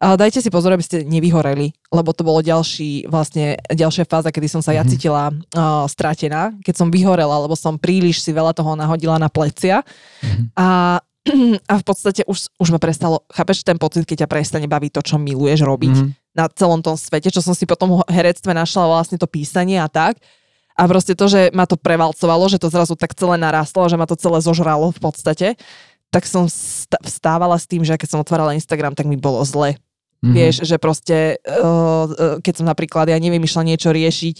[0.00, 4.48] A dajte si pozor, aby ste nevyhoreli, lebo to bolo ďalší, vlastne ďalšia fáza, kedy
[4.48, 4.90] som sa ja mhm.
[4.90, 9.84] cítila uh, stratená, keď som vyhorela, lebo som príliš si veľa toho nahodila na plecia.
[10.24, 10.56] Mm-hmm.
[10.56, 10.98] A
[11.70, 15.02] a v podstate už, už ma prestalo, chápeš ten pocit, keď ťa prestane baviť to,
[15.02, 16.10] čo miluješ robiť mm-hmm.
[16.36, 19.88] na celom tom svete, čo som si potom v herectve našla vlastne to písanie a
[19.88, 20.18] tak.
[20.78, 24.08] A proste to, že ma to prevalcovalo, že to zrazu tak celé narastlo, že ma
[24.08, 25.48] to celé zožralo v podstate,
[26.08, 26.48] tak som
[27.04, 29.78] vstávala s tým, že keď som otvárala Instagram, tak mi bolo zle.
[30.20, 30.36] Mm-hmm.
[30.36, 34.36] Vieš, že proste, uh, keď som napríklad, ja neviem, išla niečo riešiť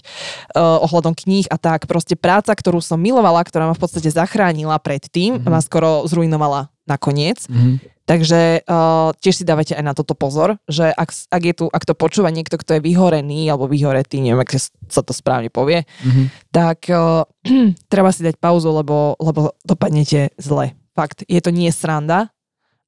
[0.53, 4.77] uh, ohľadom kníh a tak, proste práca, ktorú som milovala, ktorá ma v podstate zachránila
[4.77, 5.49] predtým, mm-hmm.
[5.49, 7.49] ma skoro zrujnovala nakoniec.
[7.49, 8.05] Mm-hmm.
[8.05, 11.87] Takže uh, tiež si dávajte aj na toto pozor, že ak, ak, je tu, ak
[11.87, 14.53] to počúva niekto, kto je vyhorený alebo vyhoretý, neviem, ak
[14.85, 16.25] sa to správne povie, mm-hmm.
[16.53, 17.25] tak uh,
[17.93, 20.77] treba si dať pauzu, lebo, lebo dopadnete zle.
[20.91, 22.29] Fakt, je to nie sranda,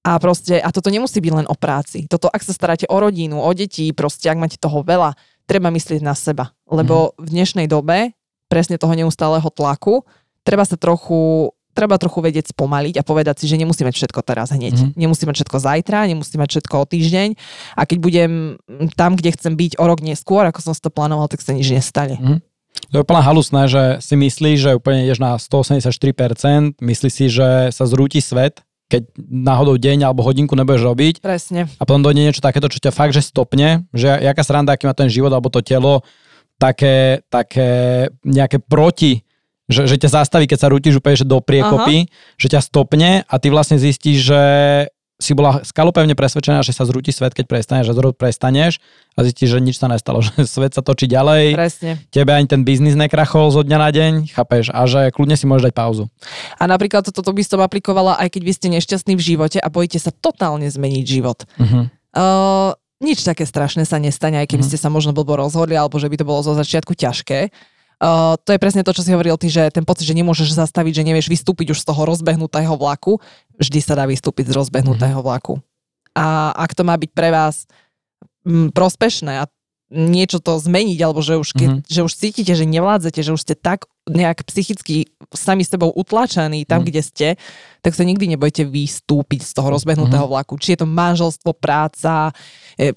[0.03, 2.11] a proste, a toto nemusí byť len o práci.
[2.11, 5.15] Toto, ak sa staráte o rodinu, o deti, proste, ak máte toho veľa,
[5.47, 6.51] treba myslieť na seba.
[6.67, 7.23] Lebo mm.
[7.23, 8.11] v dnešnej dobe,
[8.51, 10.03] presne toho neustáleho tlaku,
[10.43, 14.53] treba sa trochu treba trochu vedieť spomaliť a povedať si, že nemusí mať všetko teraz
[14.53, 14.77] hneď.
[14.77, 14.89] Mm.
[14.93, 17.29] Nemusí mať všetko zajtra, nemusí mať všetko o týždeň
[17.73, 18.31] a keď budem
[18.93, 21.65] tam, kde chcem byť o rok neskôr, ako som si to plánoval, tak sa nič
[21.73, 22.21] nestane.
[22.21, 22.39] Mm.
[22.93, 27.73] To je úplne halusné, že si myslíš, že úplne ideš na 184%, myslíš si, že
[27.73, 28.61] sa zrúti svet
[28.93, 31.25] keď náhodou deň alebo hodinku nebudeš robiť.
[31.25, 31.65] Presne.
[31.81, 34.93] A potom dojde niečo takéto, čo ťa fakt, že stopne, že jaká sranda, aký má
[34.93, 36.05] ten život alebo to telo,
[36.61, 37.69] také, také
[38.21, 39.25] nejaké proti
[39.63, 42.11] že, že ťa zastaví, keď sa rútiš úplne že do priekopy, Aha.
[42.35, 44.43] že ťa stopne a ty vlastne zistíš, že
[45.23, 48.83] si bola skalopevne presvedčená, že sa zrúti svet, keď prestaneš a zrovna prestaneš
[49.15, 51.55] a zistíš, že nič sa nestalo, že svet sa točí ďalej.
[51.55, 51.91] Presne.
[52.11, 54.69] Tebe ani ten biznis nekrachol zo dňa na deň, chápeš?
[54.75, 56.11] A že kľudne si môžeš dať pauzu.
[56.59, 59.97] A napríklad toto by som aplikovala aj keď vy ste nešťastní v živote a bojíte
[59.97, 61.47] sa totálne zmeniť život.
[61.55, 61.87] Uh-huh.
[62.13, 64.75] Uh, nič také strašné sa nestane, aj keby uh-huh.
[64.75, 67.51] ste sa možno blbo rozhodli, alebo že by to bolo zo začiatku ťažké.
[68.03, 70.99] Uh, to je presne to, čo si hovoril ty, že ten pocit, že nemôžeš zastaviť,
[70.99, 73.23] že nevieš vystúpiť už z toho rozbehnutého vlaku,
[73.55, 75.23] vždy sa dá vystúpiť z rozbehnutého mhm.
[75.23, 75.63] vlaku.
[76.11, 77.63] A ak to má byť pre vás
[78.43, 79.47] m, prospešné a
[79.93, 81.89] niečo to zmeniť, alebo že už, keď, mm-hmm.
[81.93, 86.65] že už cítite, že nevládzete, že už ste tak nejak psychicky sami s sebou utlačení
[86.65, 86.87] tam, mm.
[86.89, 87.27] kde ste,
[87.85, 90.33] tak sa nikdy nebojte vystúpiť z toho rozbehnutého mm-hmm.
[90.33, 90.57] vlaku.
[90.57, 92.33] Či je to manželstvo, práca,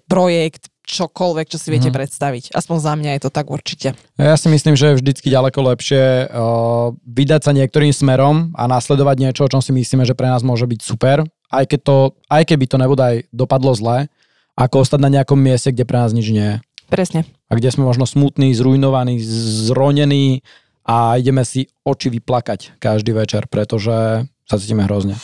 [0.08, 1.96] projekt, čokoľvek, čo si viete mm.
[1.98, 2.44] predstaviť.
[2.54, 3.98] Aspoň za mňa je to tak určite.
[4.16, 9.16] Ja si myslím, že je vždycky ďaleko lepšie uh, vydať sa niektorým smerom a nasledovať
[9.18, 11.96] niečo, o čom si myslíme, že pre nás môže byť super, aj, keď to,
[12.30, 14.06] aj keby to nebude aj dopadlo zle,
[14.54, 16.56] ako ostať na nejakom mieste, kde pre nás nič nie je.
[16.86, 17.26] Presne.
[17.50, 19.18] A kde sme možno smutní, zrujnovaní,
[19.66, 20.46] zronení
[20.86, 25.18] a ideme si oči vyplakať každý večer, pretože sa cítime hrozne.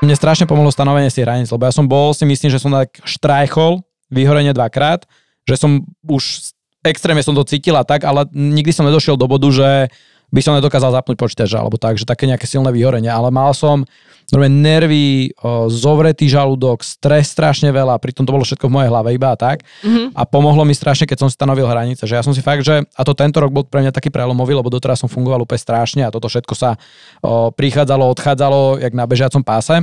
[0.00, 3.04] Mne strašne pomohlo stanovenie si hraníc, lebo ja som bol, si myslím, že som tak
[3.04, 5.06] štrajchol vyhorenie dvakrát,
[5.46, 9.88] že som už extrémne som to cítila tak, ale nikdy som nedošiel do bodu, že
[10.30, 13.82] by som nedokázal zapnúť počítač alebo tak, že také nejaké silné vyhorenie, ale mal som
[14.30, 19.10] normálne nervy, o, zovretý žalúdok, stres strašne veľa, pritom to bolo všetko v mojej hlave
[19.18, 19.66] iba a tak.
[19.82, 20.14] Mm-hmm.
[20.14, 23.02] A pomohlo mi strašne, keď som stanovil hranice, že ja som si fakt, že a
[23.02, 26.14] to tento rok bol pre mňa taký prelomový, lebo doteraz som fungoval úplne strašne a
[26.14, 26.78] toto všetko sa
[27.26, 29.82] o, prichádzalo, odchádzalo, jak na bežiacom páse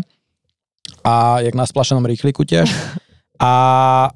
[1.04, 2.72] a jak na splašenom rýchliku tiež.
[3.38, 3.52] A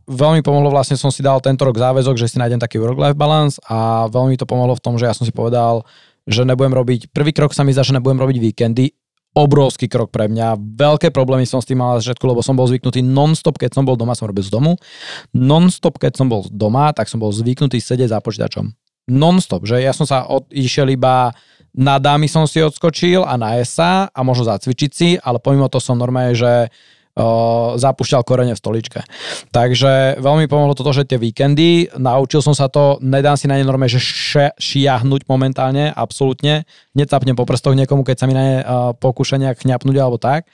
[0.10, 3.62] veľmi pomohlo, vlastne som si dal tento rok záväzok, že si nájdem taký work-life balance
[3.70, 5.86] a veľmi to pomohlo v tom, že ja som si povedal,
[6.26, 8.98] že nebudem robiť, prvý krok sa mi zdá, že nebudem robiť víkendy,
[9.32, 10.60] obrovský krok pre mňa.
[10.60, 13.96] Veľké problémy som s tým mal začiatku, lebo som bol zvyknutý non-stop, keď som bol
[13.96, 14.76] doma, som robil z domu.
[15.32, 18.76] Non-stop, keď som bol doma, tak som bol zvyknutý sedieť za počítačom.
[19.08, 21.32] Non-stop, že ja som sa od, išiel iba
[21.72, 25.80] na dámy som si odskočil a na ESA a možno zacvičiť si, ale pomimo to
[25.80, 26.68] som normálne, že
[27.76, 29.04] zapúšťal korene v stoličke.
[29.52, 33.68] Takže veľmi pomohlo toto, že tie víkendy, naučil som sa to, nedám si na ne
[33.68, 34.00] normálne, že
[34.56, 36.64] šiahnuť momentálne, absolútne,
[36.96, 40.48] necapnem po prstoch niekomu, keď sa mi na ne uh, pokúša nejak chňapnúť alebo tak.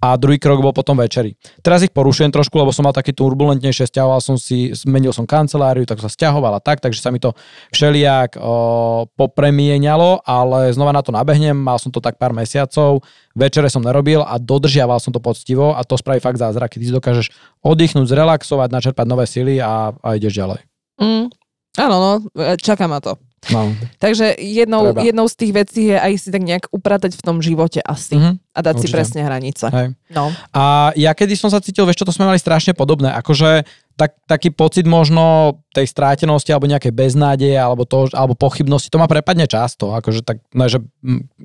[0.00, 1.36] A druhý krok bol potom večeri.
[1.60, 5.84] Teraz ich porušujem trošku, lebo som mal taký turbulentnejšie, stiahoval som si, zmenil som kanceláriu,
[5.84, 7.36] tak sa stiahoval a tak, takže sa mi to
[7.76, 13.04] všelijak uh, popremienialo, ale znova na to nabehnem, mal som to tak pár mesiacov,
[13.38, 16.90] večere som nerobil a dodržiaval som to poctivo a to spraví fakt zázrak, keď ty
[16.90, 17.26] dokážeš
[17.62, 20.60] oddychnúť, zrelaxovať, načerpať nové sily a, a ideš ďalej.
[20.98, 21.30] Mm,
[21.78, 22.12] áno, no,
[22.58, 23.14] čaká ma to.
[23.54, 23.70] No.
[24.02, 25.00] Takže jednou, Treba.
[25.06, 28.18] jednou z tých vecí je aj si tak nejak upratať v tom živote asi.
[28.18, 28.32] Mhm.
[28.50, 28.96] A dať si Určite.
[28.98, 29.66] presne hranice.
[29.70, 29.86] Hej.
[30.10, 30.34] No.
[30.50, 33.62] A ja kedy som sa cítil, vieš čo, to sme mali strašne podobné, akože
[33.94, 39.06] tak, taký pocit možno tej strátenosti alebo nejakej beznádeje alebo, to, alebo pochybnosti, to ma
[39.06, 40.82] prepadne často, akože tak, no, že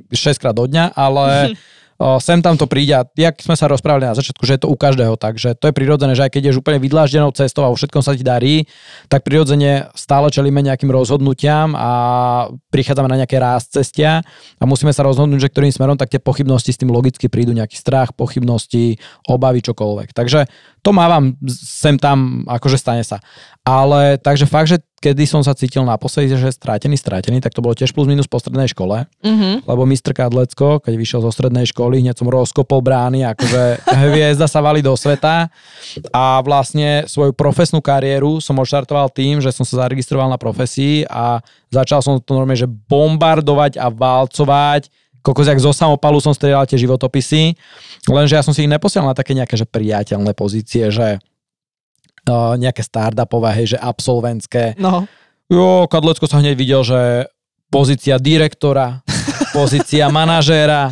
[0.09, 1.53] 6 krát do dňa, ale
[2.19, 4.75] sem tam to príde a jak sme sa rozprávali na začiatku, že je to u
[4.75, 7.77] každého tak, že to je prirodzené, že aj keď ješ úplne vydláždenou cestou a vo
[7.77, 8.65] všetkom sa ti darí,
[9.07, 11.91] tak prirodzene stále čelíme nejakým rozhodnutiam a
[12.73, 14.25] prichádzame na nejaké ráz cestia
[14.57, 17.77] a musíme sa rozhodnúť, že ktorým smerom, tak tie pochybnosti s tým logicky prídu nejaký
[17.77, 18.97] strach, pochybnosti,
[19.29, 20.11] obavy, čokoľvek.
[20.11, 20.49] Takže
[20.83, 23.23] to mávam sem tam, akože stane sa.
[23.63, 27.71] Ale takže fakt, že kedy som sa cítil naposledy, že strátený, strátený, tak to bolo
[27.71, 29.63] tiež plus minus po strednej škole, Mhm.
[29.63, 33.63] lebo mistr Kadlecko, keď vyšiel zo strednej školy, hneď som rozkopol brány, akože
[34.11, 35.47] hviezda sa valí do sveta
[36.11, 41.39] a vlastne svoju profesnú kariéru som odštartoval tým, že som sa zaregistroval na profesii a
[41.71, 44.87] začal som to normálne, že bombardovať a válcovať
[45.23, 47.55] kokos, jak zo samopalu som strieľal tie životopisy,
[48.11, 51.23] lenže ja som si ich neposielal na také nejaké, že priateľné pozície, že
[52.27, 54.75] uh, nejaké startupové, hej, že absolventské.
[54.75, 55.07] No.
[55.47, 57.31] Jo, Kadlecko sa hneď videl, že
[57.71, 59.01] pozícia direktora,
[59.55, 60.91] pozícia manažéra,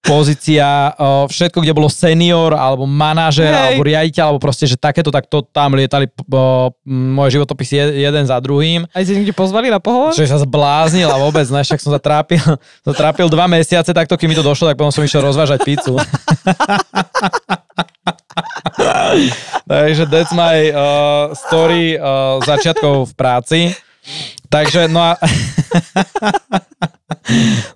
[0.00, 0.96] pozícia,
[1.28, 3.60] všetko, kde bolo senior, alebo manažér, Hej.
[3.60, 8.24] alebo riaditeľ, alebo proste, že takéto, tak to tam lietali uh, moje životopisy je- jeden
[8.24, 8.88] za druhým.
[8.96, 10.16] Aj si niekde pozvali na pohovor?
[10.16, 14.36] Že sa zbláznil a vôbec, ne, však som sa trápil dva mesiace takto, kým mi
[14.36, 16.00] to došlo, tak potom som išiel rozvážať pizzu.
[19.70, 23.60] Takže that's my uh, story uh, začiatkov v práci.
[24.50, 25.14] Takže, no a...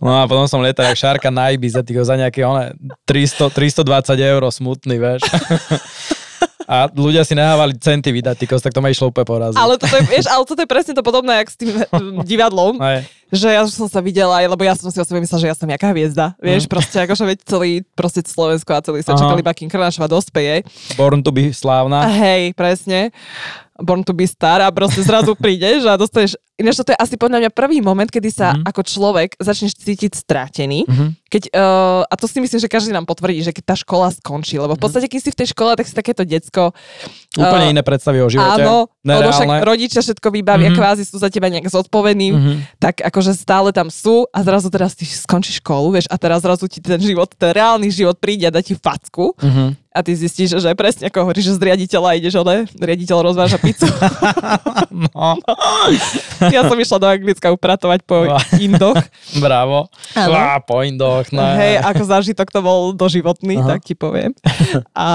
[0.05, 2.73] no a potom som lietal jak šárka na Ibize, tyko, za nejaké one,
[3.05, 5.23] 300, 320 eur smutný, vieš.
[6.65, 9.61] A ľudia si nehávali centy vydať, tykos, tak to ma išlo úplne poraziť.
[9.61, 11.85] Ale toto je, vieš, ale toto je presne to podobné, jak s tým eh,
[12.25, 13.05] divadlom, Hej.
[13.35, 15.67] Že ja som sa videla, lebo ja som si o sebe myslela, že ja som
[15.67, 19.21] nejaká hviezda, vieš, proste akože veď celý, proste Slovensko a celý sa Aha.
[19.21, 20.63] čakali, iba kým Krnášova dospeje.
[20.95, 22.03] Born to be slávna.
[22.03, 23.11] A hej, presne.
[23.75, 26.39] Born to be star a proste zrazu prídeš a dostaneš...
[26.55, 28.63] Ináč toto je asi podľa mňa prvý moment, kedy sa Mhm.
[28.65, 30.87] ako človek začneš cítiť strátený.
[30.87, 31.07] Mhm.
[31.27, 34.55] Keď, uh, a to si myslím, že každý nám potvrdí, že keď tá škola skončí,
[34.55, 36.71] lebo v podstate, keď si v tej škole, tak si takéto decko.
[37.35, 38.63] Úplne eh, iné predstavy o živote.
[38.63, 40.79] Áno, lebo však rodičia všetko vybavia, Mhm.
[40.79, 42.53] kvázi sú za teba nejak zodpovední, Mhm.
[42.79, 46.69] tak akože stále tam sú a zrazu teraz ty skončíš školu, vieš, a teraz zrazu
[46.69, 49.81] ti ten život, ten reálny život príde a dá ti facku Mhm.
[49.95, 53.87] A ty zistíš, že presne ako hovoríš, že z riaditeľa ideš, ale riaditeľ rozváža pizzu.
[54.95, 55.35] No,
[56.45, 58.39] ja som išla do Anglicka upratovať po No.
[58.57, 58.95] indoch.
[59.45, 59.91] bravo.
[60.15, 61.27] Á, po indoch.
[61.31, 61.43] No.
[61.43, 63.69] Hej, ako zážitok to bol doživotný, Aha.
[63.69, 64.31] tak ti poviem.
[64.93, 65.09] A,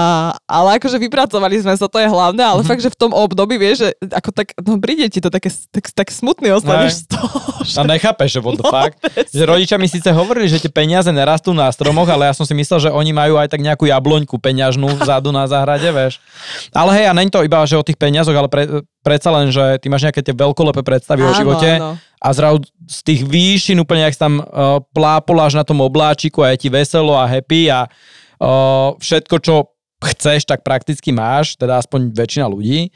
[0.44, 2.50] ale akože vypracovali sme sa, to je hlavné, Mhm.
[2.50, 5.48] ale fakt, že v tom období, vieš, že ako tak, no príde ti to také,
[5.70, 7.36] tak, tak smutný ostaneš z toho.
[7.78, 8.92] A nechápeš, že what the No, fuck.
[9.30, 12.52] Že rodičia mi síce hovorili, že tie peniaze nerastú na stromoch, ale ja som si
[12.52, 14.36] myslel, že oni majú aj tak nejakú jabloňku
[14.70, 16.22] peňažnú vzadu na záhrade, vieš.
[16.70, 19.82] Ale hej, a není to iba, že o tých peniazoch, ale pre, predsa len, že
[19.82, 21.98] ty máš nejaké tie veľkolepé predstavy o Áno, živote áno.
[21.98, 26.62] a zrazu z tých výšin úplne, si tam uh, plápoláš na tom obláčiku a je
[26.62, 27.90] ti veselo a happy a
[28.38, 29.54] uh, všetko, čo
[30.00, 32.94] chceš, tak prakticky máš, teda aspoň väčšina ľudí.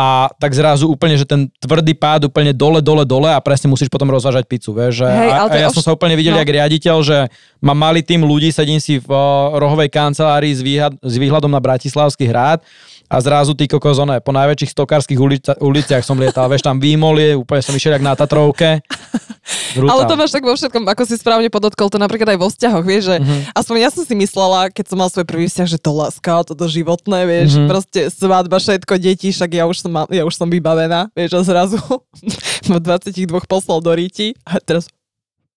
[0.00, 3.92] A tak zrazu úplne, že ten tvrdý pád úplne dole, dole, dole a presne musíš
[3.92, 5.04] potom rozvážať pizzu, vieš.
[5.04, 6.40] Že Hej, a, a ja som sa úplne videl, no.
[6.40, 6.42] no.
[6.42, 7.28] jak riaditeľ, že
[7.60, 11.60] mám malý tým ľudí, sedím si v uh, rohovej kancelárii s, výhľad, s výhľadom na
[11.60, 12.64] Bratislavský hrad
[13.10, 17.34] a zrazu ty kokos, one, po najväčších stokárskych ulica, uliciach som lietal, vieš, tam výmolie,
[17.34, 18.78] úplne som išiel jak na Tatrovke.
[19.74, 19.90] Brutál.
[19.90, 22.84] Ale to máš tak vo všetkom, ako si správne podotkol, to napríklad aj vo vzťahoch,
[22.84, 23.24] vieš, že Mhm.
[23.24, 23.42] mm-hmm.
[23.52, 26.64] aspoň ja som si myslela, keď som mal svoj prvý vzťah, že to láska, toto
[26.64, 27.54] životné, vieš, Mhm.
[27.58, 27.70] mm-hmm.
[27.70, 31.42] proste svadba, všetko, deti, však ja už som, mal, ja už som vybavená, vieš, a
[31.42, 31.82] zrazu
[32.70, 34.86] v 22 poslal do Ríti a teraz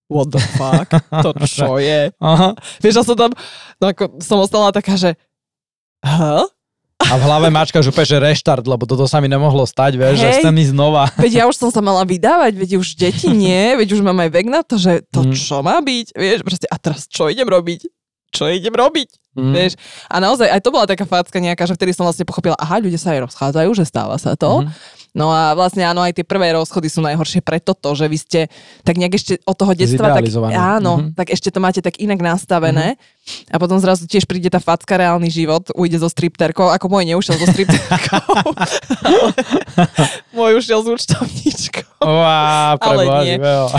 [0.10, 0.90] what the fuck,
[1.22, 2.10] to čo je?
[2.22, 2.54] Aha.
[2.82, 3.30] Vieš, ja som tam,
[3.78, 5.14] no ako som ostala taká, že
[6.02, 6.50] huh?
[7.10, 10.28] A v hlave mačka úplne, že reštart, lebo toto sa mi nemohlo stať, vieš, že
[10.30, 10.36] Hej.
[10.40, 11.04] chcem ísť znova.
[11.20, 14.30] Veď ja už som sa mala vydávať, veď už deti nie, veď už mám aj
[14.32, 15.36] vek na to, že to Mm.
[15.36, 17.86] čo má byť, vieš, proste a teraz čo idem robiť?
[18.34, 19.10] Čo idem robiť?
[19.38, 19.54] Mm.
[19.54, 19.78] Vieš?
[20.10, 22.98] A naozaj aj to bola taká facka nejaká, že vtedy som vlastne pochopila, aha, ľudia
[22.98, 24.66] sa aj rozchádzajú, že stáva sa to.
[24.66, 24.74] Mhm.
[25.14, 28.40] No a vlastne áno, aj tie prvé rozchody sú najhoršie pre toto, že vy ste
[28.82, 31.08] tak nejak ešte od toho detstva, tak, áno, Mhm.
[31.14, 32.98] tak ešte to máte tak inak nastavené
[33.48, 37.36] a potom zrazu tiež príde tá facka, reálny život, ujde so stripterkou, ako môj neušiel
[37.36, 38.66] so stripterkou, ale
[40.36, 42.02] môj ušiel s účtovníčkou.
[42.02, 43.38] Uá, Ale nie.
[43.38, 43.70] No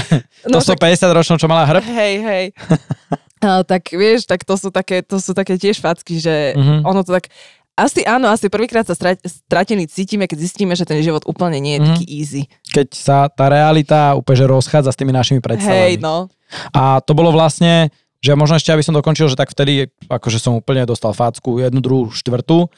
[0.49, 1.83] to sú 50 ročnou, čo mala hrb?
[1.83, 2.45] Hej, hej.
[3.45, 6.81] A, tak vieš, tak to sú také, to sú také tiež facky, že Mhm.
[6.83, 7.29] ono to tak...
[7.75, 11.75] Asi áno, asi prvýkrát sa stra- stratený cítime, keď zistíme, že ten život úplne nie
[11.75, 11.87] je mm.
[11.91, 12.43] taký easy.
[12.71, 15.75] Keď sa tá realita úplne že rozchádza s tými našimi predstavami.
[15.75, 16.31] Hej, no.
[16.71, 17.91] A to bolo vlastne,
[18.23, 21.83] že možno ešte, aby som dokončil, že tak vtedy, akože som úplne dostal facku, jednu,
[21.83, 22.71] druhú, štvrtú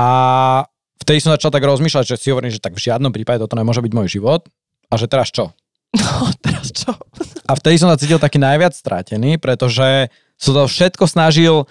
[0.00, 0.08] a
[1.04, 3.84] vtedy som začal tak rozmýšľať, že si hovorím, že tak v žiadnom prípade toto nemôže
[3.84, 4.48] byť môj život
[4.88, 5.52] a že teraz čo?
[5.98, 6.92] No, teraz čo?
[7.48, 11.64] A vtedy som sa cítil taký najviac strátený, pretože som to všetko snažil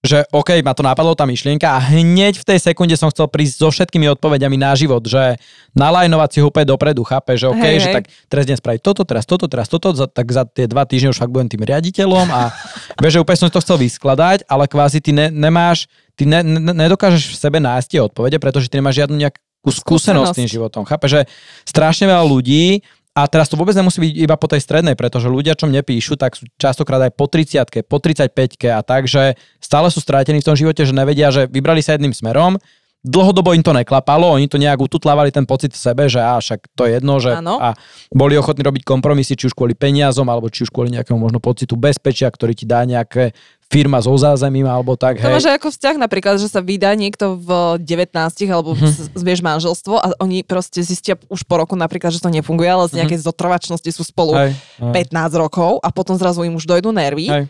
[0.00, 3.60] že OK, ma to napadlo tá myšlienka a hneď v tej sekunde som chcel prísť
[3.60, 5.36] so všetkými odpovediami na život, že
[5.76, 7.96] nalajnovať si ho úplne dopredu, chápe, že OK, hej, že hej.
[8.00, 11.12] tak teraz dnes spraviť toto, teraz toto, teraz toto, za, tak za tie dva týždne
[11.12, 12.48] už fakt budem tým riaditeľom a
[13.04, 15.84] vieš, že úplne som to chcel vyskladať, ale kvázi ty ne, nemáš,
[16.16, 20.32] ty ne, ne, nedokážeš v sebe nájsť tie odpovede, pretože ty nemáš žiadnu nejakú skúsenosť
[20.32, 20.88] s tým životom.
[20.88, 21.28] Chápe, že
[21.68, 22.80] strašne veľa ľudí
[23.20, 26.16] a teraz to vôbec nemusí byť iba po tej strednej, pretože ľudia, čo mne píšu,
[26.16, 28.32] tak sú častokrát aj po 30 po 35
[28.72, 32.16] a tak, že stále sú strátení v tom živote, že nevedia, že vybrali sa jedným
[32.16, 32.56] smerom,
[33.00, 36.68] dlhodobo im to neklapalo, oni to nejak ututlávali ten pocit v sebe, že á, však
[36.76, 37.72] to je jedno, že a
[38.12, 41.80] boli ochotní robiť kompromisy, či už kvôli peniazom, alebo či už kvôli nejakému možno pocitu
[41.80, 43.32] bezpečia, ktorý ti dá nejaké
[43.70, 45.22] firma so zázemím alebo tak.
[45.22, 48.10] To máš ako vzťah napríklad, že sa vydá niekto v 19
[48.50, 49.14] alebo mm-hmm.
[49.14, 52.98] zvieš manželstvo a oni proste zistia už po roku napríklad, že to nefunguje, ale z
[52.98, 53.30] nejakej mm-hmm.
[53.30, 55.06] zotrvačnosti sú spolu hej, hej.
[55.14, 57.44] 15 rokov a potom zrazu im už dojdú nervy hej.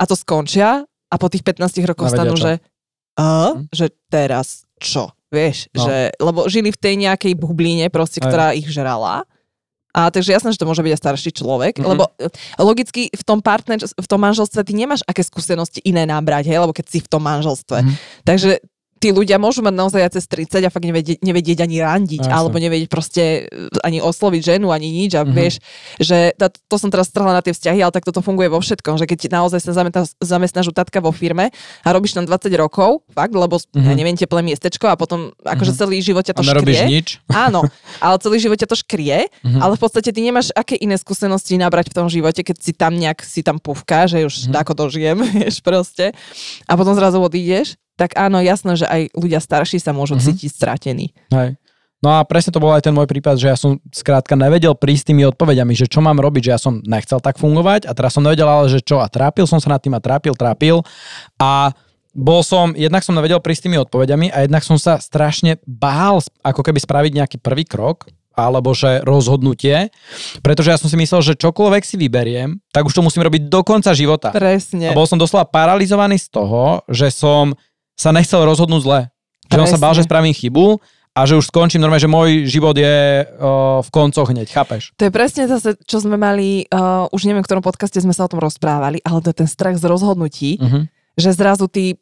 [0.00, 2.58] a to skončia a po tých 15 rokoch stanú, že
[3.20, 3.72] a, mm.
[3.72, 5.12] že teraz čo?
[5.26, 5.84] Vieš, no.
[5.84, 9.26] že, lebo žili v tej nejakej bublíne proste, ktorá ich žrala
[9.96, 11.88] a takže jasné, že to môže byť aj starší človek, mm-hmm.
[11.88, 12.28] lebo e,
[12.60, 16.76] logicky v tom partner, v tom manželstve ty nemáš aké skúsenosti iné nabrať, hej, lebo
[16.76, 17.80] keď si v tom manželstve.
[17.80, 17.96] Mm-hmm.
[18.28, 18.60] Takže
[18.96, 22.32] tí ľudia môžu mať naozaj aj cez 30 a fakt nevedieť, nevedieť ani randiť, Jasne.
[22.32, 25.12] alebo nevedieť proste e, ani osloviť ženu, ani nič.
[25.16, 25.36] A mm-hmm.
[25.36, 25.60] vieš,
[26.00, 28.96] že to, to som teraz strhla na tie vzťahy, ale tak toto funguje vo všetkom,
[28.96, 29.72] že keď naozaj sa
[30.20, 31.52] zamestnáš u tatka vo firme
[31.84, 33.84] a robíš tam 20 rokov, fakt, lebo mm-hmm.
[33.84, 35.80] ja neviem, teplé miestečko a potom akože mm-hmm.
[35.84, 36.82] celý život ťa to a škrie.
[36.88, 37.20] nič.
[37.46, 37.68] Áno,
[38.00, 39.60] ale celý život ťa to škrie, mm-hmm.
[39.60, 42.96] ale v podstate ty nemáš aké iné skúsenosti nabrať v tom živote, keď si tam
[42.96, 44.60] nejak si tam pufka, že už mm-hmm.
[44.64, 46.16] ako dožijem, vieš proste.
[46.64, 50.28] A potom zrazu odídeš tak áno, jasné, že aj ľudia starší sa môžu mm-hmm.
[50.36, 51.16] cítiť stratení.
[51.32, 51.56] Hej.
[52.04, 55.10] No a presne to bol aj ten môj prípad, že ja som skrátka nevedel prísť
[55.10, 58.22] tými odpovediami, že čo mám robiť, že ja som nechcel tak fungovať a teraz som
[58.22, 60.84] nevedel ale, že čo a trápil som sa nad tým a trápil, trápil
[61.40, 61.72] a
[62.16, 66.60] bol som, jednak som nevedel prísť tými odpovediami a jednak som sa strašne bál ako
[66.64, 69.88] keby spraviť nejaký prvý krok alebo že rozhodnutie,
[70.44, 73.64] pretože ja som si myslel, že čokoľvek si vyberiem, tak už to musím robiť do
[73.64, 74.28] konca života.
[74.36, 74.92] Presne.
[74.92, 77.56] A bol som doslova paralizovaný z toho, že som
[77.96, 79.00] sa nechcel rozhodnúť zle.
[79.48, 80.78] Že on sa bál, že spravím chybu
[81.16, 84.92] a že už skončím normálne, že môj život je uh, v koncoch hneď, chápeš?
[85.00, 88.28] To je presne zase, čo sme mali, uh, už neviem, v ktorom podcaste sme sa
[88.28, 90.84] o tom rozprávali, ale to je ten strach z rozhodnutí, uh-huh.
[91.16, 91.96] že zrazu ty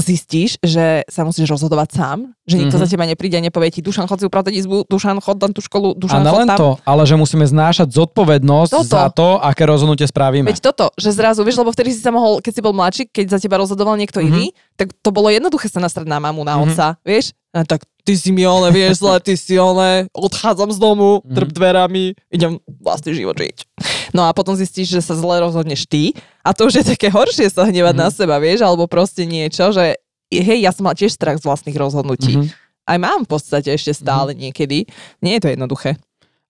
[0.00, 2.88] zistíš, že sa musíš rozhodovať sám, že nikto mm-hmm.
[2.88, 5.60] za teba nepríde a nepovie ti Dušan, chod si upratať izbu, Dušan, chod tam tú
[5.60, 6.56] školu, Dušan, A len tam.
[6.56, 8.88] to, ale že musíme znášať zodpovednosť toto.
[8.88, 10.48] za to, aké rozhodnutie spravíme.
[10.48, 13.36] Veď toto, že zrazu, vieš, lebo vtedy si sa mohol, keď si bol mladší, keď
[13.36, 14.32] za teba rozhodoval niekto mm-hmm.
[14.32, 16.72] iný, tak to bolo jednoduché sa nastrať na mamu, na mm-hmm.
[16.72, 17.36] otca, vieš?
[17.52, 21.36] A tak ty si mi ole, vieš zle, ty si ole, odchádzam z domu, mm-hmm.
[21.36, 23.68] trp dverami, idem vlastný život žiť.
[24.12, 26.12] No a potom zistíš, že sa zle rozhodneš ty
[26.44, 28.02] a to už je také horšie sa hnevať mm.
[28.04, 29.96] na seba, vieš, alebo proste niečo, že
[30.40, 32.32] hej, ja som mal tiež strach z vlastných rozhodnutí.
[32.40, 32.88] Mm-hmm.
[32.88, 34.42] Aj mám v podstate ešte stále mm-hmm.
[34.48, 34.78] niekedy.
[35.20, 36.00] Nie je to jednoduché.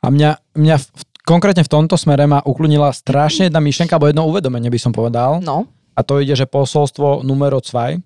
[0.02, 0.86] A mňa, mňa v,
[1.26, 5.42] konkrétne v tomto smere ma uklunila strašne jedna myšlenka, alebo jedno uvedomenie by som povedal.
[5.42, 5.66] No.
[5.94, 8.02] A to ide, že posolstvo numero 2.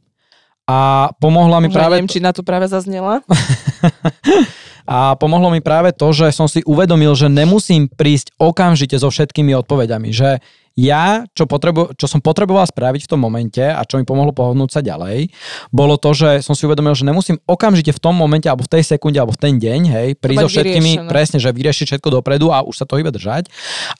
[0.67, 0.79] A
[1.23, 1.95] pomohla mi Už práve...
[1.97, 3.23] Neviem, či na to práve zaznela.
[4.97, 9.53] a pomohlo mi práve to, že som si uvedomil, že nemusím prísť okamžite so všetkými
[9.65, 10.15] odpovediami.
[10.15, 10.31] Že
[10.77, 14.77] ja, čo, potrebu, čo som potreboval spraviť v tom momente a čo mi pomohlo pohodnúť
[14.77, 15.33] sa ďalej,
[15.73, 18.85] bolo to, že som si uvedomil, že nemusím okamžite v tom momente, alebo v tej
[18.85, 21.09] sekunde, alebo v ten deň, hej, prísť so všetkými, vyriešené.
[21.09, 23.49] presne, že vyriešiť všetko dopredu a už sa to iba držať,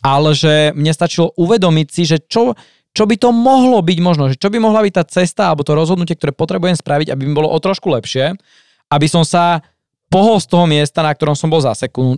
[0.05, 2.53] ale že mne stačilo uvedomiť si, že čo,
[2.93, 5.73] čo by to mohlo byť možno, že čo by mohla byť tá cesta alebo to
[5.73, 8.37] rozhodnutie, ktoré potrebujem spraviť, aby mi bolo o trošku lepšie,
[8.93, 9.65] aby som sa
[10.17, 11.61] pohol z toho miesta, na ktorom som bol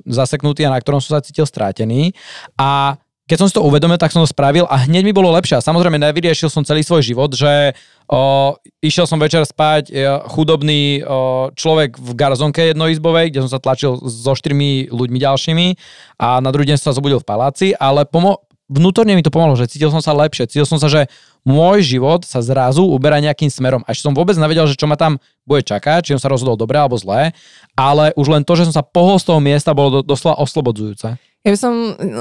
[0.06, 2.14] zaseknutý a na ktorom som sa cítil strátený
[2.54, 2.94] a
[3.28, 5.60] keď som si to uvedomil, tak som to spravil a hneď mi bolo lepšie.
[5.60, 7.76] A samozrejme nevyriešil som celý svoj život, že
[8.08, 13.60] o, išiel som večer spať e, chudobný o, človek v garzonke jednoizbovej, kde som sa
[13.60, 15.66] tlačil so štyrmi ľuďmi ďalšími
[16.24, 19.56] a na druhý deň som sa zobudil v paláci, ale pomo- vnútorne mi to pomohlo,
[19.56, 21.08] že cítil som sa lepšie, cítil som sa, že
[21.42, 23.82] môj život sa zrazu uberá nejakým smerom.
[23.88, 25.16] A ešte som vôbec nevedel, že čo ma tam
[25.48, 27.32] bude čakať, či som sa rozhodol dobre alebo zlé,
[27.74, 31.16] ale už len to, že som sa pohol z toho miesta, bolo do, doslova oslobodzujúce.
[31.18, 31.74] Ja by som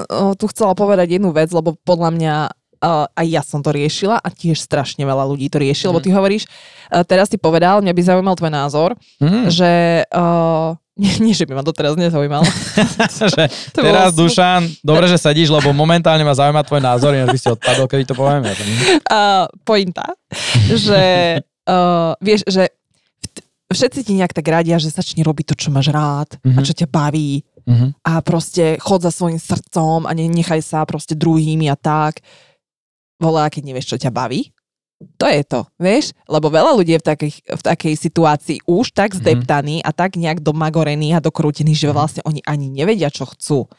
[0.07, 2.35] no, tu chcela povedať jednu vec, lebo podľa mňa
[2.79, 5.93] uh, aj ja som to riešila a tiež strašne veľa ľudí to riešilo, mm.
[5.93, 6.05] lebo Mhm.
[6.05, 9.47] ty hovoríš, uh, teraz si povedal, mňa by zaujímal tvoj názor, Mm.
[9.47, 9.71] že
[10.07, 12.41] uh, nie, nie, že by ma to teraz nezaujímalo.
[13.29, 17.13] že To bolo teraz, smut- Dušan, dobre, že sedíš, lebo momentálne ma zaujíma tvoj názor,
[17.13, 18.41] ináč by si odpadol, keď to poviem.
[18.43, 20.17] Ja to uh, pointa,
[20.67, 21.03] že
[21.65, 22.73] uh, vieš, že
[23.67, 26.55] všetci ti nejak tak radia, že začni robiť to, čo máš rád mm-hmm.
[26.55, 26.65] a Mhm.
[26.65, 27.99] čo ťa baví Mhm.
[28.01, 32.23] a proste chod za svojim srdcom a nenechaj sa proste druhými a tak.
[33.17, 34.53] Vole, a keď nevieš, čo ťa baví,
[35.21, 36.17] to je to, vieš?
[36.25, 39.17] Lebo veľa ľudí je v, takej, v takej situácii už tak Mhm.
[39.21, 43.69] zdeptaní a tak nejak domagorení a dokrútení, že vlastne oni ani nevedia, čo chcú.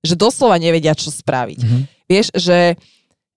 [0.00, 1.60] Že doslova nevedia, čo spraviť.
[1.60, 1.78] Mhm.
[2.08, 2.80] Vieš, že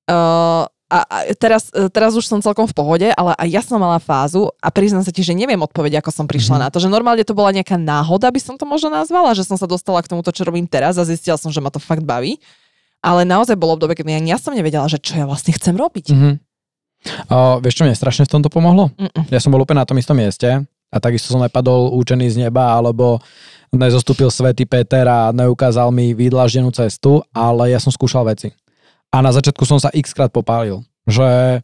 [0.08, 3.82] uh, a, a teraz, e, teraz už som celkom v pohode, ale aj ja som
[3.82, 6.62] mala fázu a priznám sa ti, že neviem odpovedať, ako som prišla Mhm.
[6.62, 9.58] na to, že normálne to bola nejaká náhoda, by som to možno nazvala, že som
[9.58, 12.38] sa dostala k tomuto, čo robím teraz a zistila som, že ma to fakt baví.
[13.06, 16.10] Ale naozaj bolo obdobie, keď ja, ja som nevedela, že čo ja vlastne chcem robiť.
[16.10, 16.32] Mhm.
[17.30, 18.90] O, vieš, čo mne strašne v tomto pomohlo?
[18.98, 19.30] Mm-mm.
[19.30, 22.74] Ja som bol úplne na tom istom mieste a takisto som nepadol účený z neba,
[22.74, 23.22] alebo
[23.70, 28.58] nezostúpil svätý Peter a neukázal mi vydlaždenú cestu, ale ja som skúšal veci.
[29.14, 31.62] A na začiatku som sa x krát popálil, že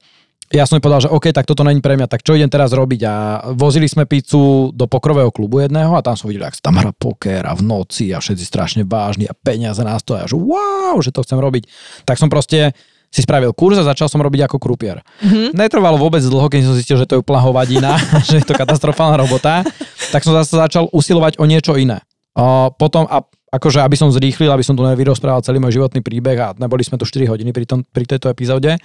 [0.51, 3.01] ja som povedal, že OK, tak toto není pre mňa, tak čo idem teraz robiť?
[3.07, 3.13] A
[3.55, 6.91] vozili sme pizzu do pokrového klubu jedného a tam som videl, jak sa tam hrá
[6.91, 10.99] poker a v noci a všetci strašne vážni a peniaze na stole a že wow,
[10.99, 11.63] že to chcem robiť.
[12.03, 12.75] Tak som proste
[13.11, 15.03] si spravil kurz a začal som robiť ako krupier.
[15.23, 15.55] Mhm.
[15.55, 19.19] Netrvalo vôbec dlho, keď som zistil, že to je úplná hovadina, že je to katastrofálna
[19.19, 19.67] robota,
[20.11, 22.03] tak som zase začal usilovať o niečo iné.
[22.31, 26.37] O, potom, a akože aby som zrýchlil, aby som tu nevyrozprával celý môj životný príbeh
[26.39, 28.79] a neboli sme tu 4 hodiny pri, tom, pri tejto epizóde,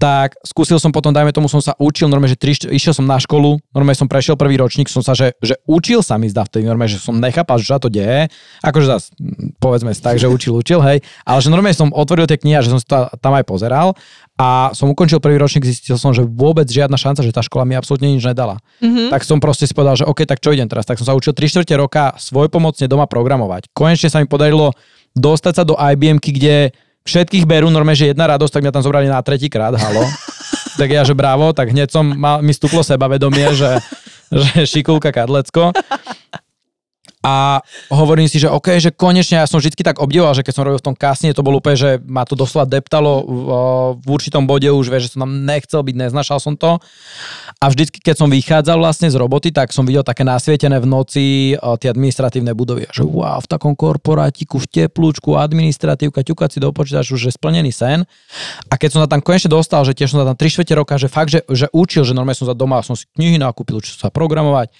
[0.00, 3.04] tak skúsil som potom, dajme tomu, som sa učil, normálne, že tri, št- išiel som
[3.04, 6.48] na školu, normálne som prešiel prvý ročník, som sa, že, že učil sa mi zdá
[6.48, 8.32] vtedy, normálne, že som nechápal, že sa to deje,
[8.64, 12.24] akože zase, mm, povedzme si tak, že učil, učil, hej, ale že normálne som otvoril
[12.24, 13.92] tie knihy a že som to tam aj pozeral
[14.38, 17.74] a som ukončil prvý ročník, zistil som, že vôbec žiadna šanca, že tá škola mi
[17.74, 18.62] absolútne nič nedala.
[18.78, 19.10] Mhm.
[19.10, 20.86] Tak som proste si povedal, že OK, tak čo idem teraz?
[20.86, 23.74] Tak som sa učil 3 čtvrte roka svojpomocne doma programovať.
[23.74, 24.78] Konečne sa mi podarilo
[25.18, 26.70] dostať sa do IBM, kde
[27.02, 30.06] všetkých berú normálne, že jedna radosť, tak mňa tam zobrali na tretí krát, halo.
[30.80, 33.82] tak ja, že bravo, tak hneď som mal, mi stúplo sebavedomie, že,
[34.30, 35.74] že šikulka kadlecko.
[37.18, 37.58] A
[37.90, 40.78] hovorím si, že OK, že konečne ja som vždy tak obdivoval, že keď som robil
[40.78, 44.86] v tom kasne, to bolo úplne, že ma to doslova deptalo v, určitom bode už,
[44.86, 46.78] vieš, že som tam nechcel byť, neznašal som to.
[47.58, 51.24] A vždycky, keď som vychádzal vlastne z roboty, tak som videl také nasvietené v noci
[51.58, 52.86] tie administratívne budovy.
[52.86, 57.74] A Že wow, v takom korporátiku, v teplúčku, administratívka, ťukať si do počítaču, že splnený
[57.74, 58.06] sen.
[58.70, 60.94] A keď som sa tam konečne dostal, že tiež som sa tam 3 čtvrte roka,
[60.94, 63.98] že fakt, že, že učil, že normálne som sa doma, som si knihy nakúpil, učil
[63.98, 64.70] sa programovať.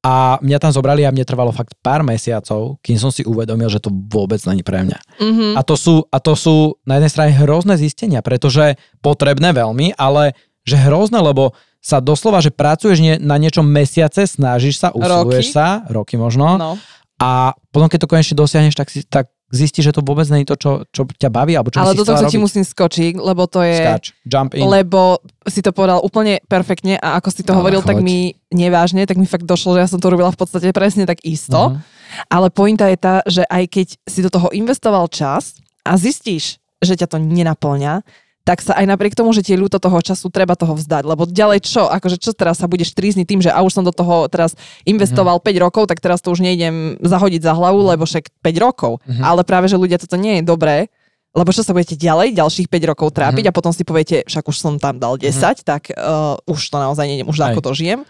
[0.00, 3.78] A mňa tam zobrali a mne trvalo fakt pár mesiacov, kým som si uvedomil, že
[3.78, 4.98] to vôbec není pre mňa.
[5.20, 5.46] Mhm.
[5.56, 10.32] A to sú, a to sú na jednej strane hrozné zistenia, pretože potrebné veľmi, ale
[10.64, 15.56] že hrozné, lebo sa doslova, že pracuješ nie, na niečom mesiace, snažíš sa, usiluješ Roky.
[15.56, 16.70] sa, roky možno, No.
[17.16, 20.54] a potom keď to konečne dosiahneš, tak, si, tak zistíš, že to vôbec nie je
[20.54, 23.66] to, čo, čo ťa baví, alebo čo Ale do toho ti musím skočiť, lebo to
[23.66, 23.82] je...
[23.82, 24.62] Skáč, jump in.
[24.62, 28.06] Lebo si to povedal úplne perfektne a ako si to Ale hovoril, tak choď.
[28.06, 28.18] mi
[28.54, 31.74] nevážne, tak mi fakt došlo, že ja som to robila v podstate presne tak isto.
[31.74, 31.82] Mhm.
[32.30, 36.94] Ale pointa je tá, že aj keď si do toho investoval čas a zistíš, že
[36.98, 38.02] ťa to nenaplňa,
[38.40, 41.04] tak sa aj napriek tomu, že ti je ľúto toho času, treba toho vzdať.
[41.04, 41.86] Lebo ďalej čo?
[41.86, 45.38] Akože čo teraz sa budeš trízniť tým, že a už som do toho teraz investoval
[45.38, 45.44] Mhm.
[45.44, 48.98] 5 rokov, tak teraz to už nejdem zahodiť za hlavu, lebo však 5 rokov.
[49.06, 49.22] Mhm.
[49.22, 50.88] Ale práve, že ľudia, toto nie je dobré,
[51.30, 53.50] lebo čo sa budete ďalej, ďalších 5 rokov trápiť Mhm.
[53.52, 57.06] a potom si poviete, však už som tam dal 10, tak uh, už to naozaj
[57.06, 58.02] nejdem, už ako to žijem.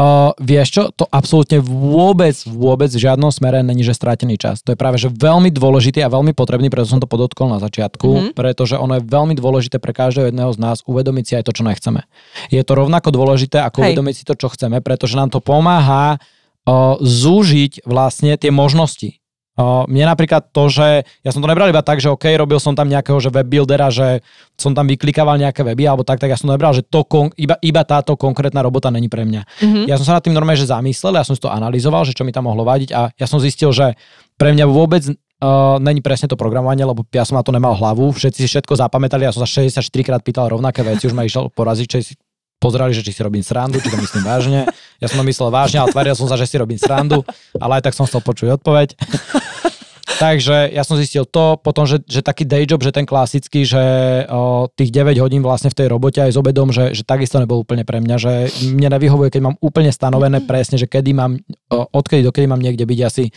[0.00, 4.64] Uh, vieš čo, to absolútne vôbec, vôbec v žiadnom smere není, že strátený čas.
[4.64, 8.08] To je práve, že veľmi dôležitý a veľmi potrebný, preto som to podotkol na začiatku,
[8.08, 8.16] Mhm.
[8.16, 8.32] mm-hmm.
[8.32, 11.68] pretože ono je veľmi dôležité pre každého jedného z nás uvedomiť si aj to, čo
[11.68, 12.08] nechceme.
[12.48, 13.92] Je to rovnako dôležité, ako Hej.
[13.92, 19.19] uvedomiť si to, čo chceme, pretože nám to pomáha uh, zúžiť vlastne tie možnosti.
[19.90, 22.88] Mne napríklad to, že ja som to nebral iba tak, že OK, robil som tam
[22.88, 24.24] nejakého že web buildera, že
[24.56, 27.34] som tam vyklikával nejaké weby alebo tak, tak ja som to nebral, že to kon,
[27.34, 29.42] iba, iba táto konkrétna robota není pre mňa.
[29.60, 29.80] Mhm.
[29.90, 32.24] Ja som sa nad tým normálne že zamyslel, ja som si to analyzoval, že čo
[32.24, 33.98] mi tam mohlo vadiť a ja som zistil, že
[34.40, 38.12] pre mňa vôbec uh, není presne to programovanie, lebo ja som na to nemal hlavu,
[38.12, 41.52] všetci si všetko zapamätali, ja som sa 64 krát pýtal rovnaké veci, už ma išiel
[41.52, 42.14] poraziť, či si
[42.60, 44.68] pozerali, že či si robím srandu, či to myslím vážne.
[45.00, 47.24] Ja som to myslel vážne, ale tváril som sa, že si robím srandu,
[47.56, 48.88] ale aj tak som chcel počuť odpoveď.
[50.20, 53.80] Takže ja som zistil to, potom, že, že taký day job, že ten klasický, že
[54.28, 57.64] o, tých 9 hodín vlastne v tej robote aj s obedom, že, že takisto nebol
[57.64, 58.32] úplne pre mňa, že
[58.68, 61.40] mne nevyhovuje, keď mám úplne stanovené presne, že kedy mám,
[61.72, 63.32] o, odkedy dokedy mám niekde byť, asi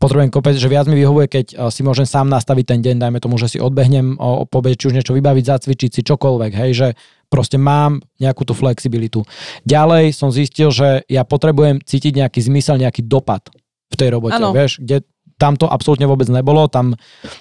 [0.00, 3.20] potrebujem kopec, že viac mi vyhovuje, keď o, si môžem sám nastaviť ten deň, dajme
[3.20, 6.88] tomu, že si odbehnem o, po či už niečo vybaviť, zacvičiť si čokoľvek, hej, že
[7.28, 9.28] proste mám nejakú tú flexibilitu.
[9.68, 13.44] Ďalej som zistil, že ja potrebujem cítiť nejaký zmysel, nejaký dopad
[13.92, 14.56] v tej robote, ano.
[14.56, 15.04] vieš, kde
[15.34, 16.70] tam to absolútne vôbec nebolo.
[16.70, 16.94] Tam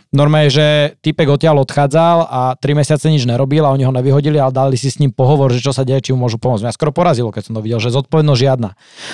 [0.09, 4.49] normálne, že typek odtiaľ odchádzal a tri mesiace nič nerobil a oni ho nevyhodili, ale
[4.49, 6.65] dali si s ním pohovor, že čo sa deje, či mu môžu pomôcť.
[6.65, 8.69] Mňa skoro porazilo, keď som to videl, že zodpovednosť žiadna.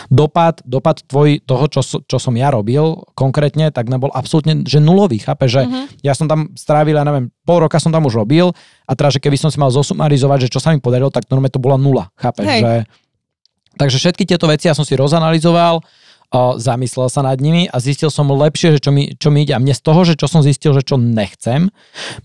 [0.07, 5.19] Dopad, dopad tvoj, toho, čo, čo som ja robil konkrétne, tak nebol absolútne že nulový.
[5.19, 5.91] Chápe, že uh-huh.
[6.01, 8.55] ja som tam strávil, ja neviem, pol roka som tam už robil
[8.87, 11.53] a teraz, že keby som si mal zosumarizovať, že čo sa mi podarilo, tak normálne
[11.53, 12.11] to bola nula.
[12.15, 12.87] Chápe, že...
[13.79, 15.79] Takže všetky tieto veci ja som si rozanalizoval,
[16.33, 19.57] zamyslel sa nad nimi a zistil som lepšie, že čo mi, čo mi ide.
[19.57, 21.73] A mne z toho, že čo som zistil, že čo nechcem,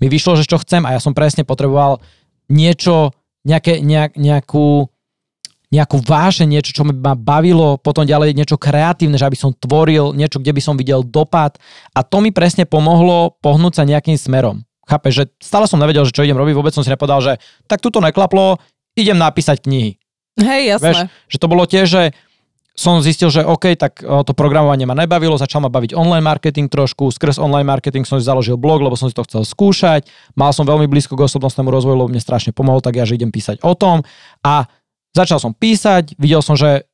[0.01, 2.05] mi vyšlo, že čo chcem a ja som presne potreboval
[2.53, 3.17] niečo,
[3.49, 4.93] nejaké, nejak, nejakú,
[5.73, 10.37] nejakú váše, niečo, čo ma bavilo, potom ďalej niečo kreatívne, že aby som tvoril, niečo,
[10.37, 11.57] kde by som videl dopad
[11.97, 14.69] a to mi presne pomohlo pohnúť sa nejakým smerom.
[14.85, 17.33] Chápe, že stále som nevedel, že čo idem robiť, vôbec som si nepovedal, že
[17.65, 18.61] tak tuto neklaplo,
[19.01, 19.97] idem napísať knihy.
[20.35, 20.85] Hej, jasné.
[20.85, 20.99] Vieš,
[21.31, 22.03] že to bolo tiež, že
[22.75, 27.07] som zistil, že OK, tak to programovanie ma nebavilo, začal ma baviť online marketing trošku,
[27.15, 30.67] skrz online marketing som si založil blog, lebo som si to chcel skúšať, mal som
[30.67, 33.79] veľmi blízko k osobnostnému rozvoju, lebo mne strašne pomohol, tak ja, že idem písať o
[33.79, 34.03] tom.
[34.43, 34.67] A
[35.15, 36.91] začal som písať, videl som, že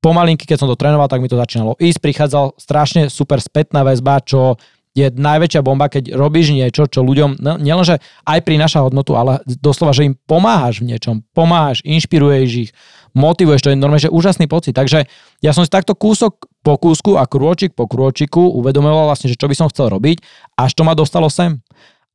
[0.00, 4.24] pomalinky, keď som to trénoval, tak mi to začínalo ísť, prichádzal strašne super spätná väzba,
[4.24, 4.56] čo
[4.98, 9.94] je najväčšia bomba, keď robíš niečo, čo ľuďom, no, nielenže aj prináša hodnotu, ale doslova,
[9.94, 12.70] že im pomáhaš v niečom, pomáhaš, inšpiruješ ich,
[13.14, 14.74] motivuješ, to je normálne, že úžasný pocit.
[14.74, 15.06] Takže
[15.40, 19.46] ja som si takto kúsok po kúsku a krôčik po krôčiku uvedomoval vlastne, že čo
[19.46, 20.20] by som chcel robiť,
[20.58, 21.62] až to ma dostalo sem.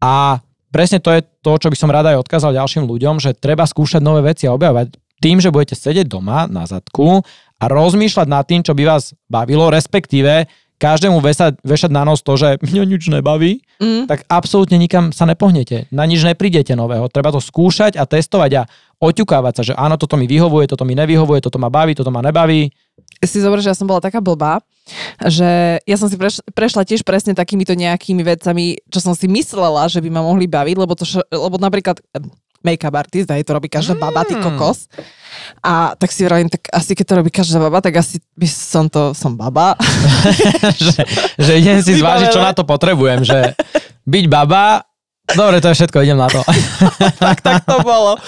[0.04, 3.64] A presne to je to, čo by som rada aj odkázal ďalším ľuďom, že treba
[3.64, 7.24] skúšať nové veci a objavovať tým, že budete sedieť doma na zadku
[7.56, 12.38] a rozmýšľať nad tým, čo by vás bavilo, respektíve každému vesať, vešať na nos to,
[12.38, 14.10] že mňa nič nebaví, mm.
[14.10, 15.88] tak absolútne nikam sa nepohnete.
[15.90, 17.08] Na nič neprídete nového.
[17.10, 18.64] Treba to skúšať a testovať a
[19.04, 22.24] oťukávať sa, že áno, toto mi vyhovuje, toto mi nevyhovuje, toto ma baví, toto ma
[22.24, 22.72] nebaví.
[23.24, 24.60] Si zober, že ja som bola taká blbá,
[25.24, 29.88] že ja som si preš, prešla tiež presne takýmito nejakými vecami, čo som si myslela,
[29.88, 32.04] že by ma mohli baviť, lebo, to, lebo napríklad
[32.64, 34.42] make-up artist, aj to robí každá baba, ty mm.
[34.42, 34.88] kokos.
[35.60, 38.88] A tak si vravím, tak asi keď to robí každá baba, tak asi by som
[38.88, 39.76] to, som baba.
[40.84, 41.04] že,
[41.36, 43.54] že idem si zvážiť, čo na to potrebujem, že
[44.08, 44.88] byť baba
[45.24, 46.44] Dobre, to je všetko, idem na to.
[47.24, 48.20] tak, tak to bolo.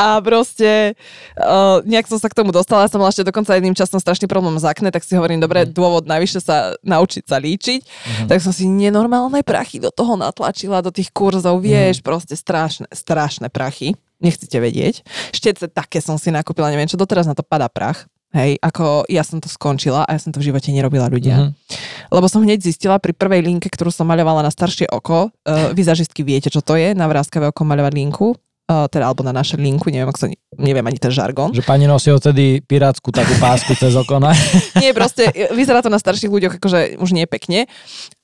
[0.00, 0.96] A proste
[1.36, 4.56] uh, nejak som sa k tomu dostala, som mala ešte dokonca jedným časom strašný problém
[4.56, 5.76] s akne, tak si hovorím, dobre, mhm.
[5.76, 7.80] dôvod najvyššie sa naučiť sa líčiť.
[7.84, 8.28] Uh-huh.
[8.32, 12.08] Tak som si nenormálne prachy do toho natlačila, do tých kurzov, vieš, uh-huh.
[12.08, 13.92] proste strašné, strašné prachy.
[14.18, 15.04] Nechcete vedieť.
[15.30, 18.08] Štece také som si nakúpila, neviem čo, doteraz na to pada prach.
[18.28, 21.48] Hej, ako ja som to skončila a ja som to v živote nerobila ľudia.
[21.48, 22.12] Mm-hmm.
[22.12, 26.20] Lebo som hneď zistila pri prvej linke, ktorú som maľovala na staršie oko, uh, vizažistky
[26.20, 29.88] viete, čo to je, na vrázkavé oko maľovať linku, uh, teda alebo na naše linku,
[29.88, 30.26] neviem, ako sa,
[30.60, 31.56] neviem ani ten žargon.
[31.56, 34.36] Že pani nosí odtedy pirátsku takú pásku cez oko, ne?
[34.84, 37.64] nie, proste vyzerá to na starších ľuďoch akože už nie pekne.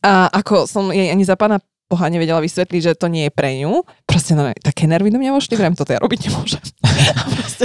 [0.04, 3.56] A ako som jej ani za pána Boha nevedela vysvetliť, že to nie je pre
[3.60, 3.84] ňu.
[4.08, 6.64] Proste no, také nervy do mňa vošli, vrem, toto ja robiť nemôžem.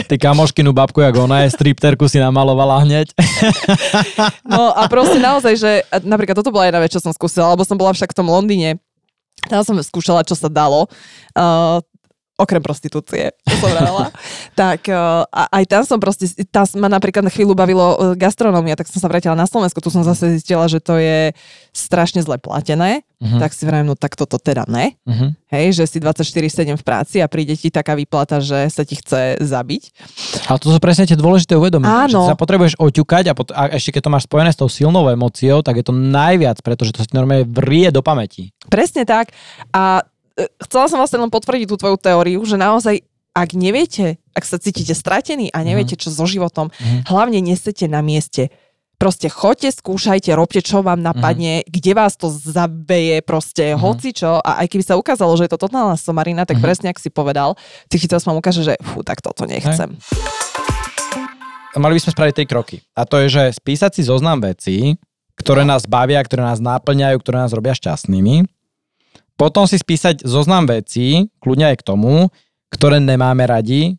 [0.09, 3.13] Ty kamoškinu babku, jak ona je, stripterku si namalovala hneď.
[4.53, 5.71] no a proste naozaj, že
[6.03, 8.81] napríklad toto bola jedna vec, čo som skúsila, lebo som bola však v tom Londýne
[9.47, 10.91] tam som skúšala, čo sa dalo.
[11.31, 11.79] Uh,
[12.39, 14.15] okrem prostitúcie, čo som vrala,
[14.59, 18.87] tak uh, aj tam som proste, tam ma napríklad na chvíľu bavilo uh, gastronómia, tak
[18.87, 21.35] som sa vrátila na Slovensku, tu som zase zistila, že to je
[21.75, 23.39] strašne zle platené, uh-huh.
[23.43, 24.95] tak si vrajím, no tak toto teda ne.
[25.03, 25.35] Uh-huh.
[25.51, 29.41] Hej, že si 24-7 v práci a príde ti taká výplata, že sa ti chce
[29.41, 29.83] zabiť.
[30.47, 32.07] Ale to sú presne tie dôležité uvedomenia.
[32.07, 32.25] Áno.
[32.25, 35.05] Že sa potrebuješ oťukať a, pot- a ešte keď to máš spojené s tou silnou
[35.09, 38.53] emóciou, tak je to najviac, pretože to si normálne vrie do pamäti.
[38.69, 39.33] Presne tak.
[39.73, 40.05] A
[40.63, 44.91] chcela som vlastne len potvrdiť tú tvoju teóriu, že naozaj ak neviete, ak sa cítite
[44.97, 46.01] stratení a neviete, mhm.
[46.01, 47.07] čo so životom, mm.
[47.07, 48.49] hlavne nesete na mieste.
[48.99, 51.71] Proste choďte, skúšajte, robte, čo vám napadne, mm.
[51.71, 53.79] kde vás to zabeje, proste mm.
[53.79, 54.43] hoci čo.
[54.43, 56.63] A aj keby sa ukázalo, že je to totálna somarina, tak mm.
[56.67, 57.55] presne, ak si povedal,
[57.87, 59.95] psychicus vám ukáže, že fú, tak toto nechcem.
[59.95, 61.79] Hej.
[61.79, 62.83] Mali by sme spraviť tri kroky.
[62.91, 64.99] A to je, že spísať si zoznam vecí,
[65.39, 68.58] ktoré nás bavia, ktoré nás náplňajú, ktoré nás robia šťastnými
[69.39, 72.27] potom si spísať zoznam vecí, kľudne aj k tomu,
[72.67, 73.95] ktoré nemáme radi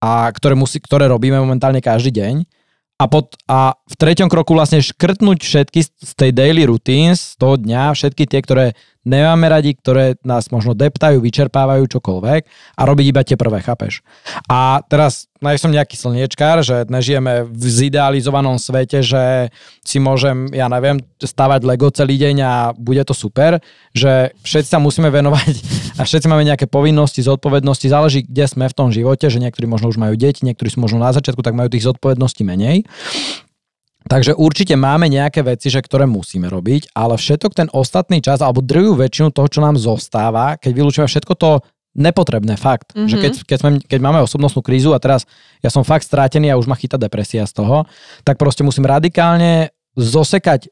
[0.00, 2.34] a ktoré, musí, ktoré robíme momentálne každý deň.
[3.00, 7.60] a, pod, a v treťom kroku vlastne škrtnúť všetky z tej daily routines, z toho
[7.60, 8.66] dňa, všetky tie, ktoré
[9.04, 12.42] nemáme radi, ktoré nás možno deptajú, vyčerpávajú čokoľvek
[12.76, 14.04] a robiť iba tie prvé, chápeš?
[14.44, 19.48] A teraz, no som nejaký slniečkár, že nežijeme v zidealizovanom svete, že
[19.80, 23.60] si môžem, ja neviem, stavať Lego celý deň a bude to super,
[23.96, 25.54] že všetci sa musíme venovať
[26.00, 29.88] a všetci máme nejaké povinnosti, zodpovednosti, záleží, kde sme v tom živote, že niektorí možno
[29.88, 32.84] už majú deti, niektorí sú možno na začiatku, tak majú tých zodpovedností menej.
[34.10, 38.58] Takže určite máme nejaké veci, že ktoré musíme robiť, ale všetok ten ostatný čas, alebo
[38.58, 41.62] druhú väčšinu toho, čo nám zostáva, keď vylúčime všetko to
[41.94, 42.90] nepotrebné, fakt.
[42.90, 43.06] Mm-hmm.
[43.06, 45.30] Že keď, keď, sme, keď máme osobnostnú krízu a teraz
[45.62, 47.86] ja som fakt strátený a už ma chytá depresia z toho,
[48.26, 50.70] tak proste musím radikálne zosekať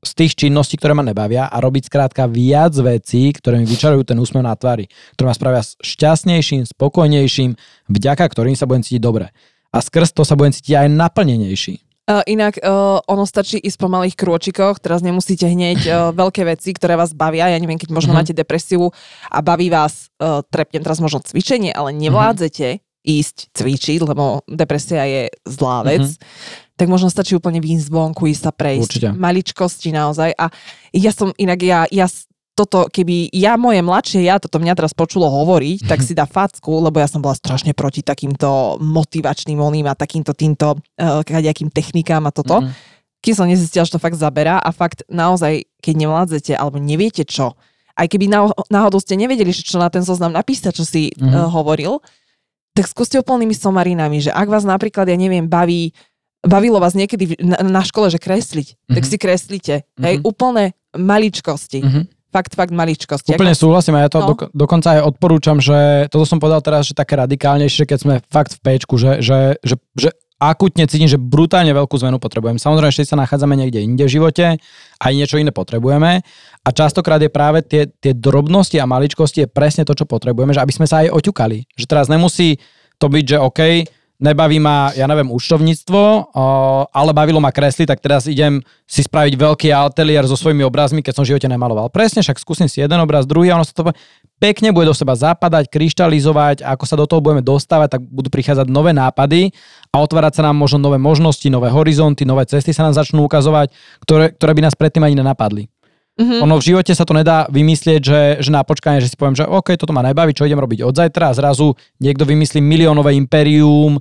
[0.00, 4.18] z tých činností, ktoré ma nebavia a robiť skrátka viac vecí, ktoré mi vyčarujú ten
[4.18, 7.54] úsmev na tvári, ktoré ma spravia šťastnejším, spokojnejším,
[7.86, 9.30] vďaka ktorým sa budem cítiť dobre.
[9.70, 11.89] A skrz to sa budem cítiť aj naplnenejší.
[12.10, 16.74] Uh, inak uh, ono stačí ísť po malých krôčikoch, teraz nemusíte hneď uh, veľké veci,
[16.74, 18.26] ktoré vás bavia, ja neviem, keď možno mm-hmm.
[18.26, 18.90] máte depresiu
[19.30, 23.14] a baví vás, uh, trepnem teraz možno cvičenie, ale nevládzete mm-hmm.
[23.14, 26.74] ísť cvičiť, lebo depresia je zlá vec, mm-hmm.
[26.74, 28.90] tak možno stačí úplne výjsť zvonku, ísť sa prejsť.
[28.90, 29.08] Určite.
[29.14, 30.34] Maličkosti naozaj.
[30.34, 30.50] A
[30.90, 32.10] ja som inak, ja, ja
[32.60, 36.84] toto, keby ja moje mladšie, ja toto mňa teraz počulo hovoriť, tak si dá facku,
[36.84, 42.28] lebo ja som bola strašne proti takýmto motivačným oným a takýmto týmto uh, kadejakým technikám
[42.28, 42.60] a toto.
[42.60, 43.24] Mm-hmm.
[43.24, 47.56] Kým som nezistila, že to fakt zaberá a fakt naozaj, keď nevládzete alebo neviete čo,
[47.96, 48.28] aj keby
[48.68, 51.32] náhodou ste nevedeli, čo na ten zoznam napísať, čo si mm-hmm.
[51.32, 52.04] uh, hovoril,
[52.76, 55.96] tak skúste úplnými somarinami, že ak vás napríklad, ja neviem, baví
[56.40, 58.94] bavilo vás niekedy na, na škole, že kresliť, mm-hmm.
[58.96, 59.74] tak si kreslite.
[59.84, 60.04] Mm-hmm.
[60.04, 60.64] Hej, úplné
[60.96, 61.80] maličkosti.
[61.84, 63.34] Mm-hmm fakt, fakt maličkosti.
[63.34, 63.62] Úplne ako...
[63.66, 64.26] súhlasím a ja to no.
[64.32, 68.56] do, dokonca aj odporúčam, že toto som povedal teraz, že také radikálnejšie, keď sme fakt
[68.56, 70.10] v pečku, že, že, že, že
[70.40, 72.56] akutne cítim, že brutálne veľkú zmenu potrebujem.
[72.56, 74.56] Samozrejme, ešte sa nachádzame niekde inde v živote,
[74.96, 76.24] aj niečo iné potrebujeme
[76.64, 80.64] a častokrát je práve tie, tie drobnosti a maličkosti je presne to, čo potrebujeme, že
[80.64, 81.68] aby sme sa aj oťukali.
[81.76, 82.56] Že teraz nemusí
[82.96, 83.60] to byť, že OK,
[84.20, 86.30] nebaví ma, ja neviem, účtovníctvo,
[86.92, 91.16] ale bavilo ma kresli, tak teraz idem si spraviť veľký ateliér so svojimi obrazmi, keď
[91.16, 91.88] som v živote nemaloval.
[91.88, 93.90] Presne, však skúsim si jeden obraz, druhý a ono sa to
[94.36, 98.28] pekne bude do seba zapadať, kryštalizovať a ako sa do toho budeme dostávať, tak budú
[98.28, 99.56] prichádzať nové nápady
[99.88, 103.72] a otvárať sa nám možno nové možnosti, nové horizonty, nové cesty sa nám začnú ukazovať,
[104.04, 105.72] ktoré, ktoré by nás predtým ani nenapadli.
[106.18, 106.40] Mm-hmm.
[106.44, 109.46] Ono v živote sa to nedá vymyslieť, že, že na počkanie, že si poviem, že
[109.46, 113.96] OK, toto ma nebaví, čo idem robiť od zajtra a zrazu niekto vymyslí miliónové impérium
[113.96, 114.00] e,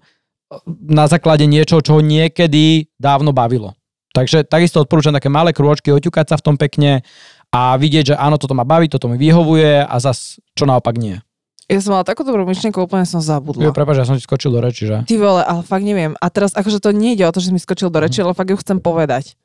[0.89, 3.77] na základe niečo, čo ho niekedy dávno bavilo.
[4.11, 7.05] Takže takisto odporúčam také malé krôčky, oťukať sa v tom pekne
[7.53, 11.23] a vidieť, že áno, toto ma baví, toto mi vyhovuje a zas čo naopak nie.
[11.69, 13.61] Ja som mala takú dobrú myšlienku, úplne som zabudla.
[13.61, 15.05] Jo, prepáč, ja som ti skočil do reči, že?
[15.05, 16.17] Ty vole, ale fakt neviem.
[16.17, 18.23] A teraz akože to nejde o to, že si mi skočil do reči, mm.
[18.25, 19.37] ale fakt ju chcem povedať.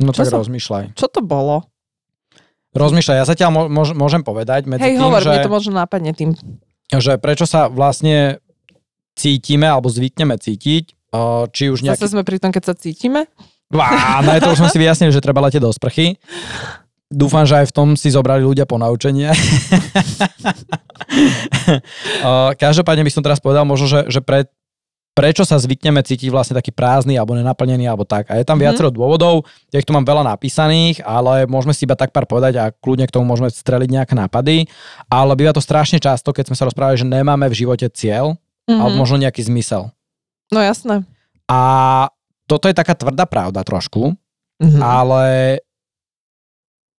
[0.00, 0.96] No čo tak som, rozmýšľaj.
[0.96, 1.68] Čo to bolo?
[2.70, 3.50] Rozmýšľaj, ja zatiaľ
[3.94, 6.38] môžem povedať medzi Hej, tým, hovor, že, to možno nápadne tým.
[6.90, 8.38] Že prečo sa vlastne
[9.18, 10.84] cítime alebo zvykneme cítiť,
[11.50, 11.98] či už nejaký...
[11.98, 13.26] Zase sme pri tom, keď sa cítime?
[13.74, 16.18] Á, no to už som si vyjasnil, že treba letieť do sprchy.
[17.10, 19.34] Dúfam, že aj v tom si zobrali ľudia po naučenie.
[22.62, 24.46] Každopádne by som teraz povedal možno, že, že pre
[25.10, 28.30] prečo sa zvykneme cítiť vlastne taký prázdny alebo nenaplnený alebo tak.
[28.30, 28.64] A je tam mm-hmm.
[28.70, 29.44] viacero dôvodov,
[29.74, 33.04] ja ich tu mám veľa napísaných, ale môžeme si iba tak pár povedať a kľudne
[33.10, 34.70] k tomu môžeme streliť nejaké nápady.
[35.10, 38.80] Ale býva to strašne často, keď sme sa rozprávali, že nemáme v živote cieľ mm-hmm.
[38.80, 39.90] alebo možno nejaký zmysel.
[40.54, 41.02] No jasné.
[41.50, 41.60] A
[42.46, 44.14] toto je taká tvrdá pravda trošku,
[44.62, 44.82] mm-hmm.
[44.82, 45.24] ale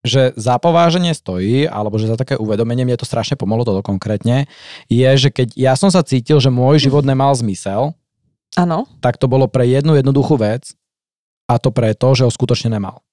[0.02, 4.50] že za pováženie stojí, alebo že za také uvedomenie, mne to strašne pomohlo toto konkrétne,
[4.90, 7.94] je, že keď ja som sa cítil, že môj život nemal zmysel,
[8.60, 8.88] Áno.
[9.00, 10.76] Tak to bolo pre jednu jednoduchú vec
[11.48, 13.04] a to preto, že ho skutočne nemal.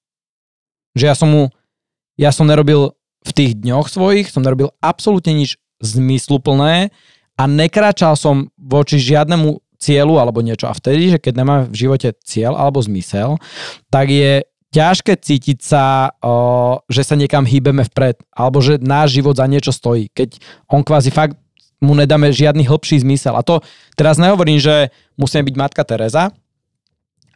[0.95, 1.43] Že ja som mu,
[2.19, 2.91] ja som nerobil
[3.23, 6.91] v tých dňoch svojich, som nerobil absolútne nič zmysluplné
[7.39, 10.67] a nekračal som voči žiadnemu cieľu alebo niečo.
[10.67, 13.39] A vtedy, že keď nemám v živote cieľ alebo zmysel,
[13.87, 14.43] tak je
[14.75, 16.13] ťažké cítiť sa,
[16.91, 20.11] že sa niekam hýbeme vpred, alebo že náš život za niečo stojí.
[20.11, 20.37] Keď
[20.67, 21.39] on kvázi fakt
[21.79, 23.35] mu nedáme žiadny hĺbší zmysel.
[23.35, 23.63] A to
[23.95, 26.35] teraz nehovorím, že musíme byť matka Teresa,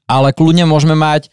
[0.08, 1.32] ale kľudne môžeme mať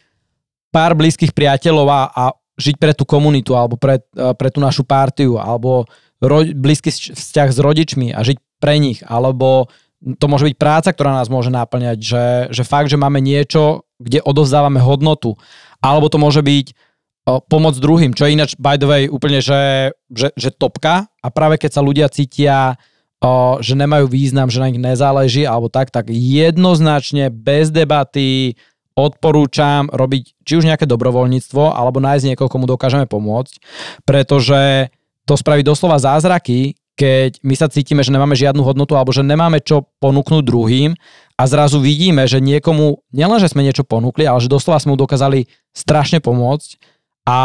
[0.70, 2.24] pár blízkych priateľov a, a
[2.60, 5.90] žiť pre tú komunitu alebo pre, e, pre tú našu partiu alebo
[6.22, 9.02] ro, blízky vzťah s rodičmi a žiť pre nich.
[9.02, 9.72] Alebo
[10.20, 14.22] to môže byť práca, ktorá nás môže náplňať, že, že fakt, že máme niečo, kde
[14.24, 15.36] odovzdávame hodnotu.
[15.80, 19.92] Alebo to môže byť o, pomoc druhým, čo je ináč by the way úplne, že,
[20.12, 21.08] že, že topka.
[21.20, 22.76] A práve keď sa ľudia cítia
[23.20, 28.56] o, že nemajú význam, že na nich nezáleží alebo tak, tak jednoznačne bez debaty
[28.96, 33.62] odporúčam robiť či už nejaké dobrovoľníctvo, alebo nájsť niekoho, komu dokážeme pomôcť,
[34.04, 34.90] pretože
[35.24, 39.64] to spraví doslova zázraky, keď my sa cítime, že nemáme žiadnu hodnotu alebo že nemáme
[39.64, 40.92] čo ponúknuť druhým
[41.40, 45.00] a zrazu vidíme, že niekomu, nielen, že sme niečo ponúkli, ale že doslova sme mu
[45.00, 46.76] dokázali strašne pomôcť
[47.24, 47.38] a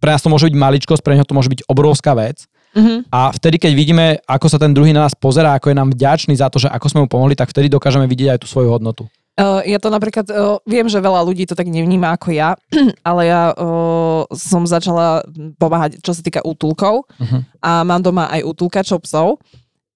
[0.00, 2.48] pre nás to môže byť maličkosť, pre neho to môže byť obrovská vec.
[2.70, 2.98] Mm-hmm.
[3.10, 6.34] A vtedy, keď vidíme, ako sa ten druhý na nás pozerá, ako je nám vďačný
[6.38, 9.10] za to, že ako sme mu pomohli, tak vtedy dokážeme vidieť aj tú svoju hodnotu.
[9.40, 12.58] Uh, ja to napríklad, uh, viem, že veľa ľudí to tak nevníma ako ja,
[13.08, 15.24] ale ja uh, som začala
[15.56, 17.40] pomáhať, čo sa týka útulkov uh-huh.
[17.62, 19.40] a mám doma aj útulkačov psov.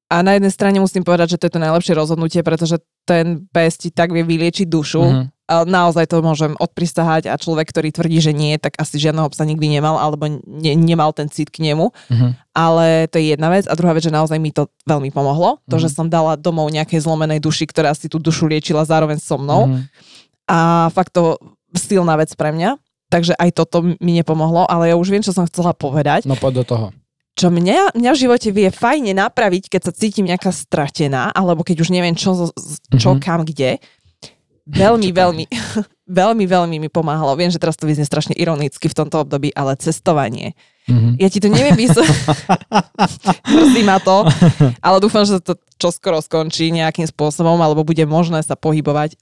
[0.09, 3.75] A na jednej strane musím povedať, že to je to najlepšie rozhodnutie, pretože ten pes
[3.77, 8.33] ti tak vie vyliečiť dušu, uh-huh naozaj to môžem odpristahať a človek, ktorý tvrdí, že
[8.33, 11.93] nie, tak asi žiadneho psa nikdy nemal alebo ne, nemal ten cit k nemu.
[11.93, 12.33] Uh-huh.
[12.57, 13.69] Ale to je jedna vec.
[13.69, 15.61] A druhá vec, že naozaj mi to veľmi pomohlo.
[15.69, 15.85] To, uh-huh.
[15.85, 19.69] že som dala domov nejakej zlomenej duši, ktorá si tú dušu liečila zároveň so mnou.
[19.69, 19.85] Uh-huh.
[20.49, 21.37] A fakt to
[21.77, 22.81] silná vec pre mňa.
[23.13, 26.25] Takže aj toto mi nepomohlo, ale ja už viem, čo som chcela povedať.
[26.25, 26.87] No poď do toho
[27.35, 31.83] čo mňa, mňa v živote vie fajne napraviť, keď sa cítim nejaká stratená, alebo keď
[31.83, 32.47] už neviem čo,
[32.95, 33.23] čo mm-hmm.
[33.27, 33.83] kam, kde,
[34.69, 35.45] veľmi, veľmi,
[36.21, 37.37] veľmi, veľmi mi pomáhalo.
[37.37, 40.57] Viem, že teraz to vyznie strašne ironicky v tomto období, ale cestovanie.
[40.85, 41.13] Mm-hmm.
[41.17, 42.29] Ja ti to neviem vysvetliť.
[43.57, 44.29] Mrzí ma to,
[44.85, 49.17] ale dúfam, že to čoskoro skončí nejakým spôsobom, alebo bude možné sa pohybovať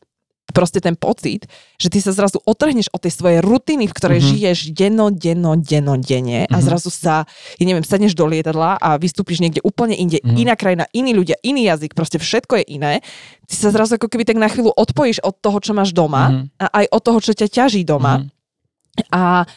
[0.51, 1.47] proste ten pocit,
[1.79, 4.35] že ty sa zrazu otrhneš od tej svojej rutiny, v ktorej mm-hmm.
[4.37, 6.55] žiješ denno, denno, denno, denne mm-hmm.
[6.55, 6.65] a mhm.
[6.67, 7.25] zrazu sa,
[7.57, 10.43] ja neviem, sadneš do lietadla a vystúpiš niekde úplne inde, mm-hmm.
[10.43, 12.93] iná krajina, iní ľudia, iný jazyk, proste všetko je iné.
[13.49, 16.61] Ty sa zrazu ako keby tak na chvíľu odpojíš od toho, čo máš doma mm-hmm.
[16.61, 18.21] a aj od toho, čo ťa ťaží doma.
[18.21, 19.09] Mm-hmm.
[19.15, 19.49] A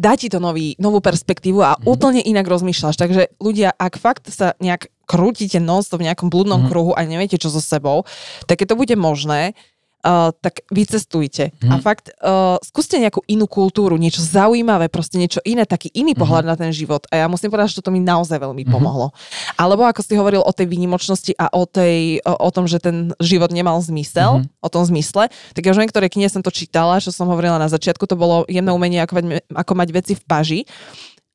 [0.00, 1.86] dá ti to nový, novú perspektívu a mm-hmm.
[1.86, 2.96] úplne inak rozmýšľaš.
[2.96, 6.72] Takže ľudia, ak fakt sa nejak krútite non v nejakom blúdnom mm-hmm.
[6.72, 8.06] kruhu a neviete, čo so sebou,
[8.48, 9.58] tak keď to bude možné,
[10.04, 11.52] uh, tak vycestujte.
[11.60, 11.70] Hmm.
[11.72, 11.82] A mhm.
[11.82, 16.20] fakt, uh, skúste nejakú inú kultúru, niečo zaujímavé, proste niečo iné, taký iný mhm.
[16.20, 16.52] pohľad hmm.
[16.52, 17.04] na ten život.
[17.12, 18.72] A ja musím povedať, že toto mi naozaj veľmi hmm.
[18.72, 19.12] pomohlo.
[19.56, 23.12] Alebo ako si hovoril o tej výnimočnosti a o, tej, o, o tom, že ten
[23.20, 24.64] život nemal zmysel, hmm.
[24.64, 27.60] o tom zmysle, tak ja už viem, ktoré knihe som to čítala, čo som hovorila
[27.60, 30.60] na začiatku, to bolo jemné umenie, ako mať, ako mať veci v paži.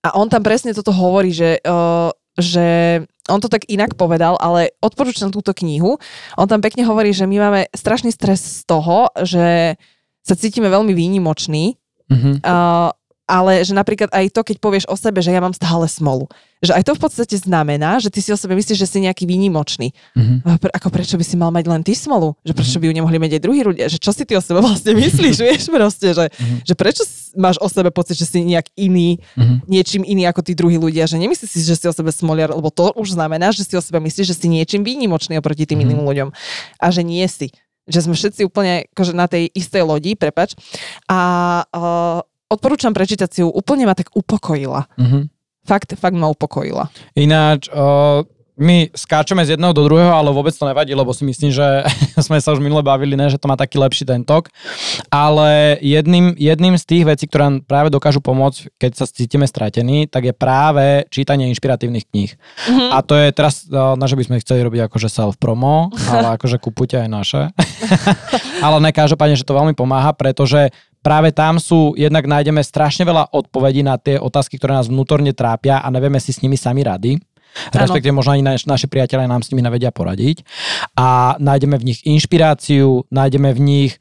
[0.05, 4.73] A on tam presne toto hovorí, že, uh, že on to tak inak povedal, ale
[4.81, 5.97] odporúčam túto knihu.
[6.37, 9.77] On tam pekne hovorí, že my máme strašný stres z toho, že
[10.25, 11.77] sa cítime veľmi výnimoční,
[12.09, 12.41] mm-hmm.
[12.41, 12.89] uh,
[13.25, 16.29] ale že napríklad aj to, keď povieš o sebe, že ja mám stále smolu.
[16.61, 19.25] Že aj to v podstate znamená, že ty si o sebe myslíš, že si nejaký
[19.25, 19.93] výnimočný.
[20.13, 20.61] Mm-hmm.
[20.61, 22.37] Pre, ako prečo by si mal mať len ty smolu?
[22.45, 22.81] Že prečo mm-hmm.
[22.81, 23.85] by ju nemohli mať aj druhí ľudia?
[23.89, 26.13] Že čo si ty o sebe vlastne myslíš, vieš proste?
[26.13, 26.59] Že, mm-hmm.
[26.69, 27.03] že prečo
[27.33, 29.57] máš o sebe pocit, že si nejak iný, mm-hmm.
[29.65, 31.09] niečím iný ako tí druhí ľudia?
[31.09, 33.81] Že nemyslíš si, že si o sebe smoliar, lebo to už znamená, že si o
[33.81, 35.97] sebe myslíš, že si niečím výnimočný oproti tým mm-hmm.
[35.97, 36.29] iným ľuďom.
[36.77, 37.49] A že nie si
[37.85, 40.57] že sme všetci úplne akože na tej istej lodi, prepač.
[41.05, 41.19] A
[41.69, 44.85] uh, odporúčam prečítať si ju, úplne ma tak upokojila.
[44.97, 45.23] Mm-hmm.
[45.65, 46.93] Fakt, fakt ma upokojila.
[47.17, 48.21] Ináč, uh,
[48.55, 51.83] my skáčeme z jedného do druhého, ale vôbec to nevadí, lebo si myslím, že
[52.25, 54.47] sme sa už minule bavili, ne, že to má taký lepší ten tok.
[55.11, 60.07] Ale jedným, jedným z tých vecí, ktoré nám práve dokážu pomôcť, keď sa cítime stratení,
[60.07, 62.31] tak je práve čítanie inšpiratívnych kníh.
[62.31, 62.89] Mm-hmm.
[62.95, 66.95] A to je teraz, na že by sme chceli robiť akože self-promo, ale akože kupujte
[67.03, 67.41] aj naše.
[68.65, 70.71] ale ne, každopádne, že to veľmi pomáha, pretože
[71.05, 75.85] práve tam sú, jednak nájdeme strašne veľa odpovedí na tie otázky, ktoré nás vnútorne trápia
[75.85, 77.21] a nevieme si s nimi sami rady.
[77.71, 80.43] Respektíve možno ani naš, naši priatelia nám s nimi nevedia poradiť.
[80.97, 83.91] A nájdeme v nich inšpiráciu, nájdeme v nich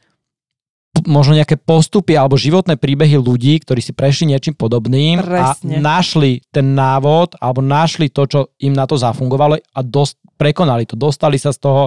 [1.02, 5.42] možno nejaké postupy alebo životné príbehy ľudí, ktorí si prešli niečím podobným Presne.
[5.42, 10.86] a našli ten návod alebo našli to, čo im na to zafungovalo a dosť prekonali
[10.86, 11.82] to, dostali sa z toho.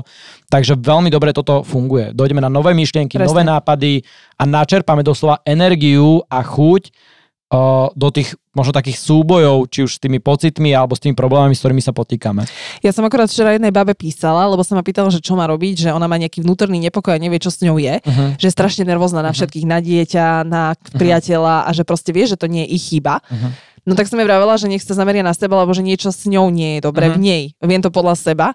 [0.47, 2.15] Takže veľmi dobre toto funguje.
[2.15, 3.27] Dojdeme na nové myšlienky, Presne.
[3.27, 4.03] nové nápady
[4.39, 6.91] a načerpame doslova energiu a chuť
[7.95, 11.63] do tých možno takých súbojov, či už s tými pocitmi alebo s tými problémami, s
[11.63, 12.43] ktorými sa potýkame.
[12.83, 15.87] Ja som akorát včera jednej babe písala, lebo som ma pýtala, že čo má robiť,
[15.87, 18.35] že ona má nejaký vnútorný nepokoj a nevie, čo s ňou je, uh-huh.
[18.35, 19.37] že je strašne nervózna na mhm.
[19.39, 19.79] všetkých, uh-huh.
[19.79, 20.97] na dieťa, na mhm.
[20.99, 21.69] priateľa uh-huh.
[21.71, 23.23] a že proste vie, že to nie je ich chyba.
[23.23, 23.55] Uh-huh.
[23.87, 26.27] No tak som jej vravela, že nech sa zameria na seba, lebo že niečo s
[26.27, 27.15] ňou nie je dobre uh-huh.
[27.15, 27.43] v nej.
[27.63, 28.51] Viem to podľa seba.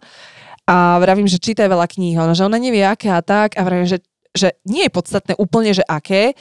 [0.69, 3.89] A vravím, že čítaj veľa kníh, ona, že ona nevie aké a tak a vravím,
[3.89, 4.05] že,
[4.37, 6.37] že nie je podstatné úplne, že aké,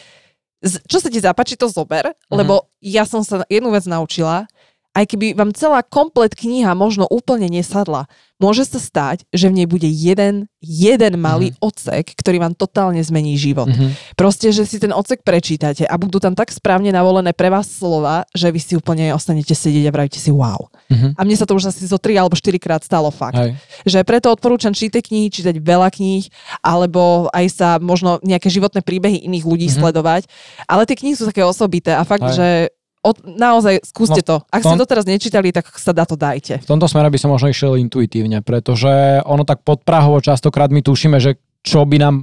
[0.62, 2.38] čo sa ti zapáči, to zober, mm-hmm.
[2.38, 4.45] lebo ja som sa jednu vec naučila
[4.91, 8.11] aj keby vám celá komplet kniha možno úplne nesadla,
[8.41, 11.63] môže sa stať, že v nej bude jeden, jeden malý mm-hmm.
[11.63, 13.71] odsek, ktorý vám totálne zmení život.
[13.71, 14.17] Mm-hmm.
[14.19, 18.27] Proste, že si ten odsek prečítate a budú tam tak správne navolené pre vás slova,
[18.35, 20.67] že vy si úplne ostanete sedieť a vravíte si wow.
[20.91, 21.15] Mm-hmm.
[21.15, 23.39] A mne sa to už asi zo 3 alebo 4 krát stalo fakt.
[23.39, 23.55] Aj.
[23.87, 26.27] Že preto odporúčam čítať knihy, čítať veľa kníh,
[26.59, 29.79] alebo aj sa možno nejaké životné príbehy iných ľudí mm-hmm.
[29.87, 30.27] sledovať.
[30.67, 32.35] Ale tie knihy sú také osobité a fakt, Aj.
[32.35, 32.47] že
[33.01, 34.35] od, naozaj skúste no, to.
[34.53, 36.61] Ak tom, ste to teraz nečítali, tak sa dá to dajte.
[36.61, 41.17] V tomto smere by som možno išiel intuitívne, pretože ono tak podprahovo častokrát my tušíme,
[41.17, 42.15] že čo by nám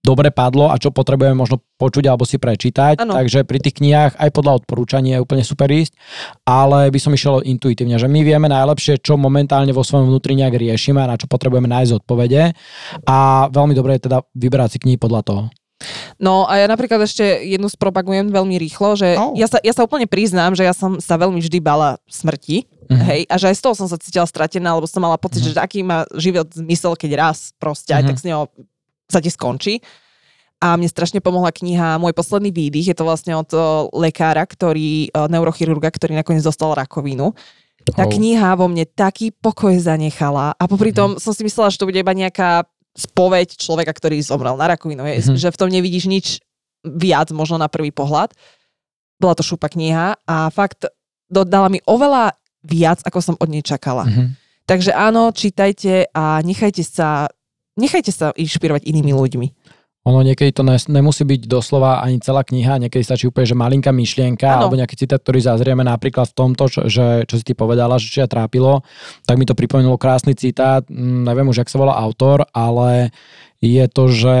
[0.00, 3.04] dobre padlo a čo potrebujeme možno počuť alebo si prečítať.
[3.04, 3.16] Ano.
[3.16, 5.92] Takže pri tých knihách aj podľa odporúčania je úplne super ísť,
[6.48, 10.56] ale by som išiel intuitívne, že my vieme najlepšie, čo momentálne vo svojom vnútri nejak
[10.56, 12.56] riešime a na čo potrebujeme nájsť odpovede
[13.04, 13.18] a
[13.52, 15.42] veľmi dobre je teda vyberať si knihy podľa toho.
[16.20, 19.32] No a ja napríklad ešte jednu spropagujem veľmi rýchlo, že oh.
[19.32, 23.06] ja, sa, ja sa úplne priznám, že ja som sa veľmi vždy bala smrti, mm-hmm.
[23.08, 25.56] hej, a že aj z toho som sa cítila stratená, lebo som mala pocit, mm-hmm.
[25.56, 28.04] že aký má život zmysel, keď raz proste mm-hmm.
[28.04, 28.20] aj tak mhm.
[28.20, 28.42] s ňou
[29.10, 29.74] sa ti skončí.
[30.60, 33.48] A mne strašne pomohla kniha Môj posledný výdych, je to vlastne od
[33.96, 37.32] lekára, ktorý, neurochirurga, ktorý nakoniec dostal rakovinu.
[37.96, 38.12] Tá oh.
[38.12, 41.24] kniha vo mne taký pokoj zanechala a popri tom mm.
[41.24, 45.22] som si myslela, že to bude iba nejaká spoveď človeka, ktorý zomrel na rakovinu, je,
[45.22, 45.38] mm-hmm.
[45.38, 46.26] že v tom nevidíš nič
[46.82, 48.34] viac možno na prvý pohľad.
[49.20, 50.88] Bola to šúpa kniha a fakt
[51.30, 52.34] dodala mi oveľa
[52.64, 54.08] viac, ako som od nej čakala.
[54.08, 54.28] Mm-hmm.
[54.66, 57.26] Takže áno, čítajte a nechajte sa,
[57.74, 59.48] nechajte sa inšpirovať inými ľuďmi.
[60.08, 64.48] Ono niekedy to nemusí byť doslova ani celá kniha, niekedy stačí úplne, že malinká myšlienka
[64.48, 64.64] ano.
[64.64, 68.24] alebo nejaký citát, ktorý zazrieme napríklad v tomto, čo, že, čo si ty povedala, že
[68.24, 68.80] ja trápilo,
[69.28, 73.12] tak mi to pripomenulo krásny citát, hm, neviem už, jak sa volá autor, ale
[73.60, 74.36] je to, že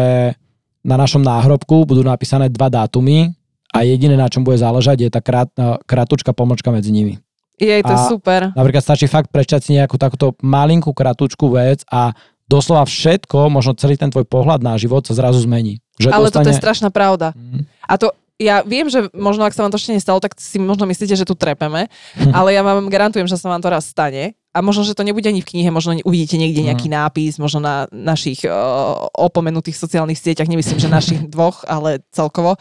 [0.80, 3.36] na našom náhrobku budú napísané dva dátumy
[3.70, 7.20] a jediné, na čom bude záležať, je tá krát, eh, krátučka pomočka medzi nimi.
[7.60, 8.40] Je to a super.
[8.56, 12.16] Napríklad stačí fakt prečať si nejakú takúto malinkú kratučku vec a
[12.50, 15.78] doslova všetko, možno celý ten tvoj pohľad na život sa zrazu zmení.
[16.02, 16.42] Že Ale dostane...
[16.42, 17.30] toto je strašná pravda.
[17.38, 17.62] Mm.
[17.86, 18.10] A to,
[18.42, 21.28] ja viem, že možno ak sa vám to ešte nestalo, tak si možno myslíte, že
[21.28, 21.86] tu trepeme,
[22.34, 24.34] ale ja vám garantujem, že sa vám to raz stane.
[24.50, 26.94] A možno, že to nebude ani v knihe, možno uvidíte niekde nejaký mm.
[26.98, 32.58] nápis, možno na našich uh, opomenutých sociálnych sieťach, nemyslím, že našich dvoch, ale celkovo.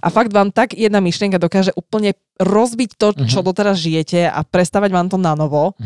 [0.00, 3.48] A fakt vám tak jedna myšlienka dokáže úplne rozbiť to, čo mm-hmm.
[3.52, 5.76] doteraz žijete a prestavať vám to na novo,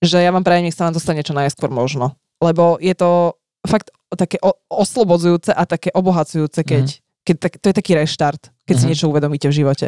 [0.00, 3.88] že ja vám prajem, nech sa vám dostane čo najskôr možno lebo je to fakt
[4.12, 4.36] také
[4.68, 7.00] oslobodzujúce a také obohacujúce, keď, mm.
[7.24, 8.80] keď tak, to je taký reštart, keď mm.
[8.80, 8.90] si mhm.
[8.92, 9.86] niečo uvedomíte v živote.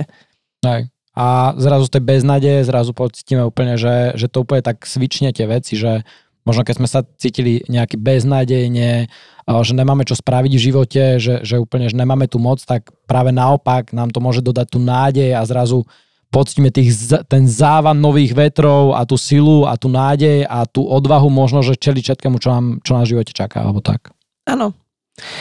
[0.65, 0.83] Aj.
[1.17, 5.49] A zrazu z tej beznade, zrazu pocítime úplne, že, že to úplne tak svične tie
[5.49, 6.05] veci, že
[6.45, 9.09] možno keď sme sa cítili nejaký beznádejne,
[9.49, 13.33] že nemáme čo spraviť v živote, že, že úplne že nemáme tu moc, tak práve
[13.33, 15.89] naopak nám to môže dodať tú nádej a zrazu
[16.31, 16.93] poctíme tých,
[17.31, 21.79] ten závan nových vetrov a tú silu a tú nádej a tú odvahu možno, že
[21.79, 24.13] čeli všetkému, čo nám, čo v živote čaká, alebo tak.
[24.47, 24.77] Áno.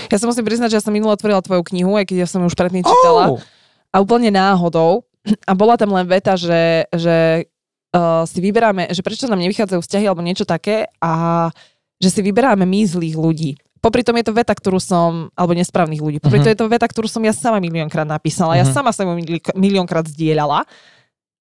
[0.08, 2.40] Ja sa musím priznať, že ja som minule otvorila tvoju knihu, aj keď ja som
[2.40, 3.36] ju už predtým čítala.
[3.36, 3.40] Oh!
[3.92, 5.04] A úplne náhodou.
[5.44, 7.50] A bola tam len veta, že, že
[7.92, 11.50] uh, si vyberáme, že prečo nám nevychádzajú vzťahy alebo niečo také a
[12.00, 13.52] že si vyberáme my zlých ľudí.
[13.86, 16.50] Popri tom je to veta, ktorú som, alebo nesprávnych ľudí, popri uh-huh.
[16.50, 18.66] tom je to veta, ktorú som ja sama miliónkrát napísala, uh-huh.
[18.66, 18.74] ja mhm.
[18.74, 19.14] sama som ju
[19.54, 20.66] miliónkrát zdieľala,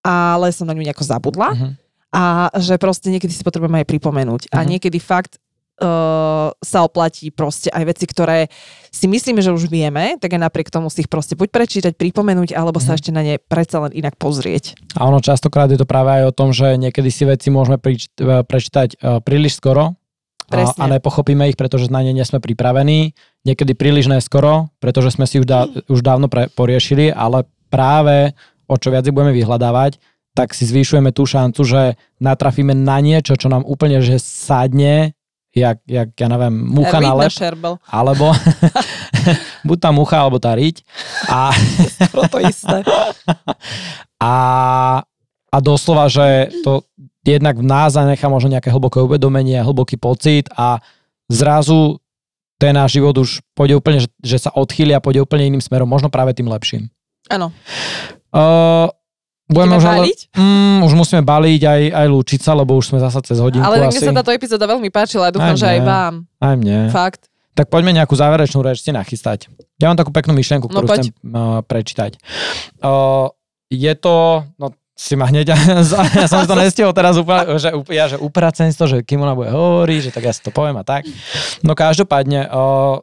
[0.05, 1.57] ale som na ňu nejako zabudla.
[1.57, 1.73] Uh-huh.
[2.13, 4.53] A že proste niekedy si potrebujeme aj pripomenúť.
[4.53, 4.61] Uh-huh.
[4.61, 5.41] A niekedy fakt
[5.81, 8.53] uh, sa oplatí proste aj veci, ktoré
[8.93, 12.55] si myslíme, že už vieme, tak aj napriek tomu si ich proste buď prečítať, pripomenúť,
[12.55, 14.79] alebo sa ešte na ne predsa len inak pozrieť.
[14.95, 18.13] A ono častokrát je to práve aj o tom, že niekedy si veci môžeme prič-
[18.21, 19.99] prečítať uh, príliš skoro,
[20.49, 20.81] Presne.
[20.81, 23.17] a nepochopíme ich, pretože na ne nie sme pripravení.
[23.49, 28.37] Niekedy príliš neskoro, pretože sme si už, dá, už dávno pre, poriešili, ale práve
[28.69, 30.01] o čo viac budeme vyhľadávať,
[30.35, 31.83] tak si zvýšujeme tú šancu, že
[32.19, 35.15] natrafíme na niečo, čo nám úplne že sadne,
[35.55, 37.31] jak, jak ja neviem, mucha na lep,
[37.87, 38.35] alebo
[39.69, 40.83] buď tá mucha, alebo tá riť.
[41.31, 41.55] A,
[42.29, 42.83] to isté.
[44.25, 44.35] A,
[45.53, 46.89] a doslova, že to
[47.25, 50.79] jednak v nás zanechá možno nejaké hlboké uvedomenie, hlboký pocit a
[51.33, 51.99] zrazu
[52.61, 55.89] ten náš život už pôjde úplne, že, že sa odchýli a pôjde úplne iným smerom,
[55.89, 56.87] možno práve tým lepším.
[57.33, 57.51] Áno.
[58.31, 58.93] Uh,
[59.49, 63.25] budeme už, ale, mm, už musíme baliť aj, aj lúčiť sa, lebo už sme zasa
[63.25, 64.05] cez hodinku Ale asi.
[64.05, 66.15] mne sa táto epizóda veľmi páčila a dúfam, aj že aj vám.
[66.39, 66.93] Aj mne.
[66.93, 67.33] Fakt.
[67.55, 69.47] Tak poďme nejakú záverečnú reč si nachystať.
[69.79, 72.19] Ja mám takú peknú myšlienku, no ktorú no, chcem uh, prečítať.
[72.83, 73.31] Uh,
[73.71, 75.51] je to, no si ma hneď,
[76.23, 80.01] ja som to nestihol teraz úplne, že, ja, že upracenstvo, že kým ona bude hovoriť,
[80.09, 81.05] že tak ja si to poviem a tak.
[81.67, 83.03] No každopádne, uh,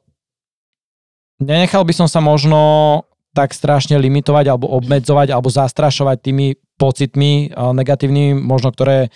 [1.44, 8.36] nenechal by som sa možno tak strašne limitovať alebo obmedzovať alebo zastrašovať tými pocitmi negatívnymi,
[8.36, 9.14] možno ktoré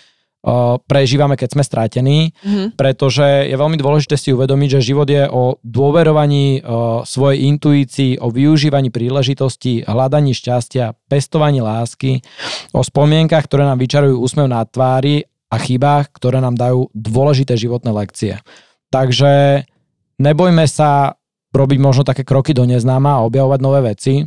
[0.86, 2.78] prežívame, keď sme stratení, mm-hmm.
[2.78, 6.62] pretože je veľmi dôležité si uvedomiť, že život je o dôverovaní
[7.02, 12.22] svojej intuícii, o využívaní príležitostí, hľadaní šťastia, pestovaní lásky,
[12.70, 17.90] o spomienkach, ktoré nám vyčarujú úsmev na tvári a chybách, ktoré nám dajú dôležité životné
[17.90, 18.38] lekcie.
[18.94, 19.66] Takže
[20.22, 21.18] nebojme sa
[21.50, 24.22] robiť možno také kroky do neznáma a objavovať nové veci,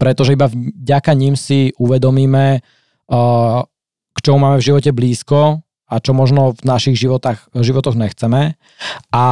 [0.00, 2.64] pretože iba vďaka ním si uvedomíme,
[3.12, 3.71] k
[4.22, 5.60] čomu máme v živote blízko
[5.92, 8.56] a čo možno v našich životách, životoch nechceme.
[9.12, 9.24] A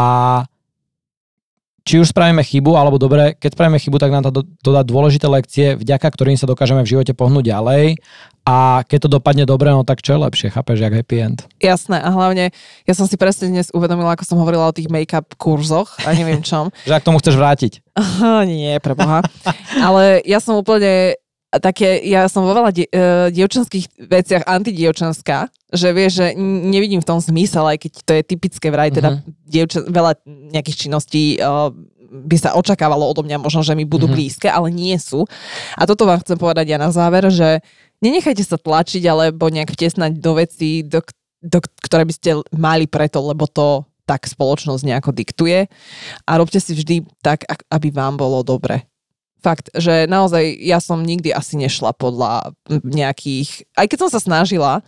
[1.80, 5.26] či už spravíme chybu, alebo dobre, keď spravíme chybu, tak nám to, to dá dôležité
[5.26, 7.97] lekcie, vďaka ktorým sa dokážeme v živote pohnúť ďalej.
[8.45, 11.38] A keď to dopadne dobre, no tak čo je lepšie, chápeš, jak happy end.
[11.59, 12.53] Jasné, a hlavne
[12.84, 16.45] ja som si presne dnes uvedomila, ako som hovorila o tých make-up kurzoch a neviem
[16.45, 16.68] čom.
[16.88, 17.72] že ak tomu chceš vrátiť.
[18.51, 19.24] Nie, preboha.
[19.80, 21.16] Ale ja som úplne
[21.59, 27.09] také, ja som vo veľa die, uh, dievčenských veciach antidievčenská, že vieš, že nevidím v
[27.11, 29.51] tom zmysel, aj keď to je typické vraj, teda uh-huh.
[29.51, 31.74] dievčen, veľa nejakých činností uh,
[32.11, 34.14] by sa očakávalo odo mňa možno, že mi budú uh-huh.
[34.14, 35.26] blízke, ale nie sú.
[35.74, 37.62] A toto vám chcem povedať ja na záver, že
[37.98, 41.03] nenechajte sa tlačiť alebo nejak vtesnať do veci, do,
[41.42, 45.70] do, ktoré by ste mali preto, lebo to tak spoločnosť nejako diktuje
[46.26, 48.89] a robte si vždy tak, aby vám bolo dobre.
[49.41, 54.84] Fakt, že naozaj ja som nikdy asi nešla podľa nejakých, aj keď som sa snažila,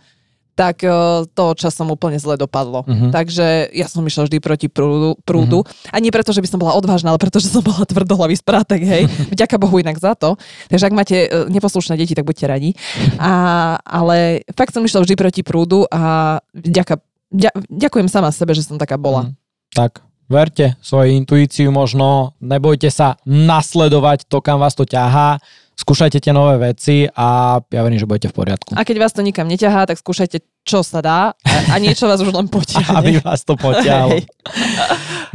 [0.53, 2.85] tak uh, to časom úplne zle dopadlo.
[2.85, 3.09] Uh-huh.
[3.09, 5.17] Takže ja som išla vždy proti prúdu.
[5.25, 5.65] prúdu.
[5.65, 5.93] Uh-huh.
[5.93, 8.81] A nie preto, že by som bola odvážna, ale preto, že som bola tvrdohlavý sprátek,
[8.85, 9.03] hej.
[9.33, 10.37] Vďaka Bohu inak za to.
[10.69, 12.77] Takže ak máte uh, neposlušné deti, tak buďte radi.
[13.17, 17.01] A, ale fakt som išla vždy proti prúdu a vďaka,
[17.33, 19.33] ďa, ďakujem sama sebe, že som taká bola.
[19.33, 19.73] Uh-huh.
[19.73, 25.37] Tak, Verte svojej intuíciu možno, nebojte sa nasledovať to, kam vás to ťahá,
[25.77, 28.73] skúšajte tie nové veci a ja verím, že budete v poriadku.
[28.73, 32.31] A keď vás to nikam neťahá, tak skúšajte, čo sa dá a, niečo vás už
[32.31, 32.95] len potiahne.
[32.95, 34.23] Aby vás to potiahlo.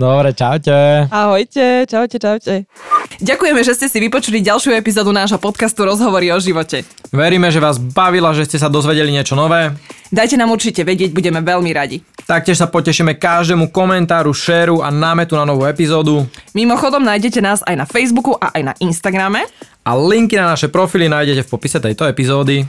[0.00, 1.04] Dobre, čaute.
[1.12, 2.54] Ahojte, čaute, čaute.
[3.18, 6.86] Ďakujeme, že ste si vypočuli ďalšiu epizódu nášho podcastu Rozhovory o živote.
[7.10, 9.74] Veríme, že vás bavila, že ste sa dozvedeli niečo nové.
[10.08, 12.00] Dajte nám určite vedieť, budeme veľmi radi.
[12.24, 16.24] Taktiež sa potešíme každému komentáru, šéru a námetu na novú epizódu.
[16.56, 19.44] Mimochodom nájdete nás aj na Facebooku a aj na Instagrame.
[19.84, 22.64] A linky na naše profily nájdete v popise tejto epizódy.